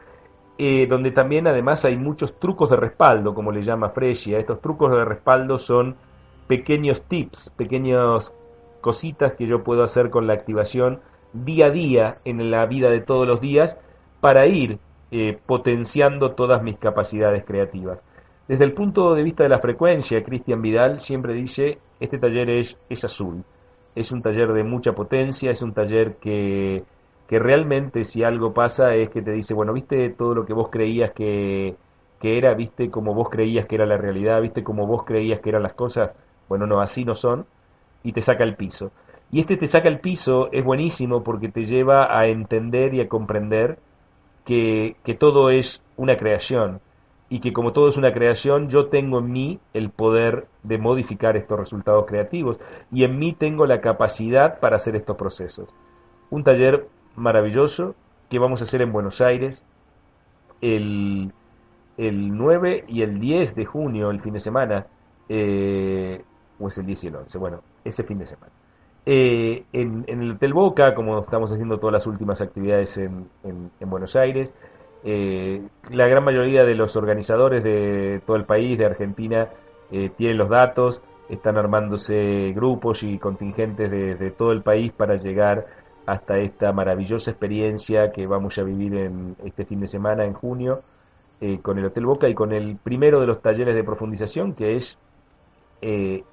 eh, 0.62 0.88
donde 0.88 1.12
también 1.12 1.48
además 1.48 1.86
hay 1.86 1.96
muchos 1.96 2.38
trucos 2.38 2.70
de 2.70 2.76
respaldo, 2.76 3.34
como 3.34 3.52
le 3.52 3.64
llama 3.64 3.92
Fresia. 3.92 4.38
Estos 4.40 4.60
trucos 4.62 4.92
de 4.92 5.06
respaldo 5.06 5.58
son 5.58 5.96
pequeños 6.48 7.02
tips, 7.08 7.52
pequeñas 7.58 8.34
cositas 8.82 9.34
que 9.36 9.48
yo 9.48 9.64
puedo 9.64 9.84
hacer 9.84 10.10
con 10.10 10.28
la 10.28 10.34
activación 10.34 11.00
día 11.34 11.68
a 11.68 11.70
día 11.72 12.18
en 12.26 12.52
la 12.52 12.66
vida 12.66 12.90
de 12.90 13.00
todos 13.00 13.26
los 13.28 13.40
días 13.40 13.78
para 14.20 14.48
ir 14.48 14.80
eh, 15.12 15.38
potenciando 15.46 16.32
todas 16.36 16.62
mis 16.62 16.78
capacidades 16.78 17.44
creativas. 17.46 18.00
Desde 18.48 18.66
el 18.66 18.74
punto 18.74 19.14
de 19.16 19.24
vista 19.24 19.44
de 19.44 19.50
la 19.50 19.60
frecuencia, 19.60 20.24
Cristian 20.24 20.62
Vidal 20.62 21.00
siempre 21.00 21.34
dice, 21.34 21.78
este 22.02 22.18
taller 22.18 22.50
es, 22.50 22.78
es 22.90 23.06
azul, 23.06 23.44
es 23.96 24.12
un 24.12 24.22
taller 24.22 24.52
de 24.54 24.64
mucha 24.64 24.92
potencia, 24.94 25.52
es 25.52 25.62
un 25.62 25.74
taller 25.74 26.18
que, 26.18 26.84
que 27.30 27.38
realmente 27.38 28.06
si 28.06 28.24
algo 28.24 28.56
pasa 28.56 28.96
es 28.96 29.12
que 29.12 29.22
te 29.22 29.32
dice, 29.32 29.54
bueno, 29.54 29.72
viste 29.72 30.10
todo 30.10 30.34
lo 30.34 30.48
que 30.48 30.54
vos 30.54 30.70
creías 30.72 31.12
que, 31.12 31.76
que 32.20 32.40
era, 32.40 32.56
viste 32.56 32.90
como 32.90 33.14
vos 33.14 33.30
creías 33.30 33.68
que 33.68 33.76
era 33.76 33.86
la 33.86 33.98
realidad, 33.98 34.42
viste 34.42 34.64
como 34.64 34.88
vos 34.88 35.04
creías 35.04 35.40
que 35.40 35.50
eran 35.50 35.62
las 35.62 35.74
cosas, 35.74 36.10
bueno, 36.48 36.66
no, 36.66 36.82
así 36.82 37.06
no 37.06 37.14
son, 37.14 37.46
y 38.02 38.14
te 38.14 38.24
saca 38.24 38.44
el 38.44 38.56
piso. 38.56 38.92
Y 39.32 39.42
este 39.42 39.58
te 39.58 39.68
saca 39.68 39.90
el 39.90 40.00
piso 40.00 40.50
es 40.52 40.64
buenísimo 40.64 41.24
porque 41.24 41.50
te 41.50 41.68
lleva 41.68 42.18
a 42.18 42.26
entender 42.26 42.96
y 42.96 43.02
a 43.02 43.08
comprender 43.08 43.78
que, 44.44 44.96
que 45.04 45.14
todo 45.14 45.52
es 45.52 45.84
una 45.98 46.18
creación, 46.18 46.82
y 47.30 47.42
que 47.42 47.54
como 47.54 47.74
todo 47.74 47.90
es 47.90 47.98
una 47.98 48.12
creación, 48.12 48.70
yo 48.70 48.88
tengo 48.88 49.20
en 49.20 49.32
mí 49.32 49.60
el 49.76 49.92
poder 49.92 50.48
de 50.64 50.80
modificar 50.80 51.38
estos 51.38 51.60
resultados 51.60 52.08
creativos 52.08 52.58
y 52.92 53.04
en 53.04 53.20
mí 53.20 53.34
tengo 53.34 53.68
la 53.68 53.82
capacidad 53.82 54.60
para 54.60 54.78
hacer 54.78 54.96
estos 54.96 55.16
procesos. 55.16 55.70
Un 56.32 56.44
taller 56.44 56.88
maravilloso 57.16 57.95
que 58.30 58.39
vamos 58.39 58.62
a 58.62 58.66
hacer 58.66 58.82
en 58.82 58.91
Buenos 58.91 59.22
Aires 59.22 59.64
el, 60.62 61.32
el 61.97 62.38
9 62.38 62.86
y 62.88 63.01
el 63.01 63.20
10 63.20 63.55
de 63.55 63.66
junio, 63.66 64.12
el 64.12 64.22
fin 64.22 64.34
de 64.34 64.39
semana, 64.39 64.88
eh, 65.28 66.22
o 66.60 66.68
es 66.68 66.78
el 66.78 66.86
10 66.86 67.03
y 67.03 67.07
el 67.07 67.16
11, 67.16 67.38
bueno, 67.38 67.62
ese 67.84 68.03
fin 68.03 68.20
de 68.20 68.26
semana. 68.26 68.51
Eh, 69.05 69.64
en, 69.74 70.03
en, 70.07 70.22
el 70.22 70.32
Hotel 70.32 70.53
Boca, 70.53 70.93
como 70.93 71.20
estamos 71.20 71.51
haciendo 71.51 71.80
todas 71.80 71.93
las 71.93 72.07
últimas 72.07 72.41
actividades 72.41 72.97
en, 72.97 73.30
en, 73.43 73.72
en 73.80 73.89
Buenos 73.89 74.16
Aires, 74.16 74.51
eh, 75.03 75.62
la 75.89 76.07
gran 76.07 76.24
mayoría 76.24 76.66
de 76.66 76.76
los 76.76 76.95
organizadores 76.95 77.64
de 77.64 78.22
todo 78.26 78.36
el 78.36 78.45
país, 78.45 78.78
de 78.78 78.86
Argentina, 78.86 79.49
tienen 80.18 80.38
los 80.38 80.49
datos, 80.49 81.01
están 81.30 81.57
armándose 81.57 82.53
grupos 82.55 83.01
y 83.01 83.18
contingentes 83.18 83.89
de, 83.89 84.14
de, 84.14 84.30
todo 84.30 84.51
el 84.51 84.62
país 84.62 84.91
para 84.91 85.16
llegar 85.16 85.66
hasta 86.12 86.38
esta 86.39 86.72
maravillosa 86.72 87.32
experiencia 87.32 88.12
que 88.12 88.26
vamos 88.26 88.57
a 88.57 88.64
vivir 88.64 88.95
en 88.95 89.36
este 89.43 89.66
fin 89.66 89.80
de 89.80 89.88
semana, 89.88 90.26
en 90.26 90.34
junio, 90.34 90.80
eh, 91.39 91.60
con 91.62 91.78
el 91.78 91.86
Hotel 91.86 92.05
Boca 92.05 92.28
y 92.28 92.34
con 92.34 92.51
el 92.51 92.78
primero 92.78 93.20
de 93.20 93.28
los 93.28 93.41
talleres 93.41 93.76
de 93.76 93.84
profundización, 93.84 94.53
que 94.53 94.76
es 94.76 94.97
eh, 95.82 96.24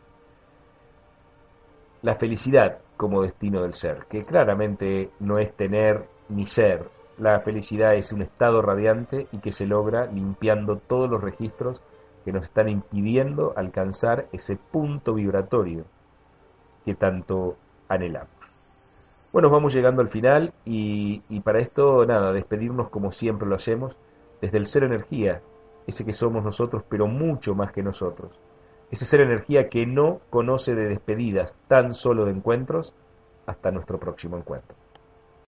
la 2.03 2.16
felicidad 2.16 2.79
como 2.97 3.22
destino 3.22 3.62
del 3.62 3.74
ser, 3.74 4.07
que 4.09 4.24
claramente 4.24 5.11
no 5.20 5.39
es 5.39 5.53
tener 5.55 6.07
ni 6.31 6.47
ser, 6.47 6.89
la 7.18 7.41
felicidad 7.41 7.95
es 7.95 8.12
un 8.12 8.22
estado 8.22 8.62
radiante 8.62 9.27
y 9.33 9.39
que 9.39 9.53
se 9.53 9.66
logra 9.66 10.07
limpiando 10.07 10.79
todos 10.79 11.11
los 11.11 11.22
registros 11.22 11.83
que 12.24 12.33
nos 12.33 12.45
están 12.45 12.68
impidiendo 12.68 13.53
alcanzar 13.57 14.27
ese 14.33 14.57
punto 14.57 15.14
vibratorio 15.14 15.85
que 16.85 16.95
tanto 16.95 17.57
anhelamos. 17.89 18.36
Bueno, 19.37 19.51
vamos 19.51 19.74
llegando 19.74 20.01
al 20.01 20.09
final 20.09 20.55
y, 20.64 21.20
y, 21.28 21.41
para 21.41 21.61
esto, 21.61 22.07
nada, 22.07 22.32
despedirnos 22.32 22.89
como 22.89 23.12
siempre 23.12 23.47
lo 23.47 23.55
hacemos, 23.55 23.95
desde 24.41 24.57
el 24.57 24.64
ser 24.64 24.82
energía, 24.82 25.43
ese 25.87 26.07
que 26.07 26.14
somos 26.14 26.43
nosotros, 26.43 26.84
pero 26.89 27.07
mucho 27.07 27.55
más 27.55 27.70
que 27.70 27.82
nosotros. 27.82 28.41
Ese 28.91 29.05
ser 29.05 29.20
energía 29.20 29.68
que 29.68 29.84
no 29.84 30.22
conoce 30.30 30.74
de 30.74 30.89
despedidas, 30.89 31.55
tan 31.68 31.93
solo 31.93 32.24
de 32.24 32.30
encuentros, 32.30 32.95
hasta 33.45 33.70
nuestro 33.70 34.01
próximo 34.01 34.39
encuentro. 34.39 34.74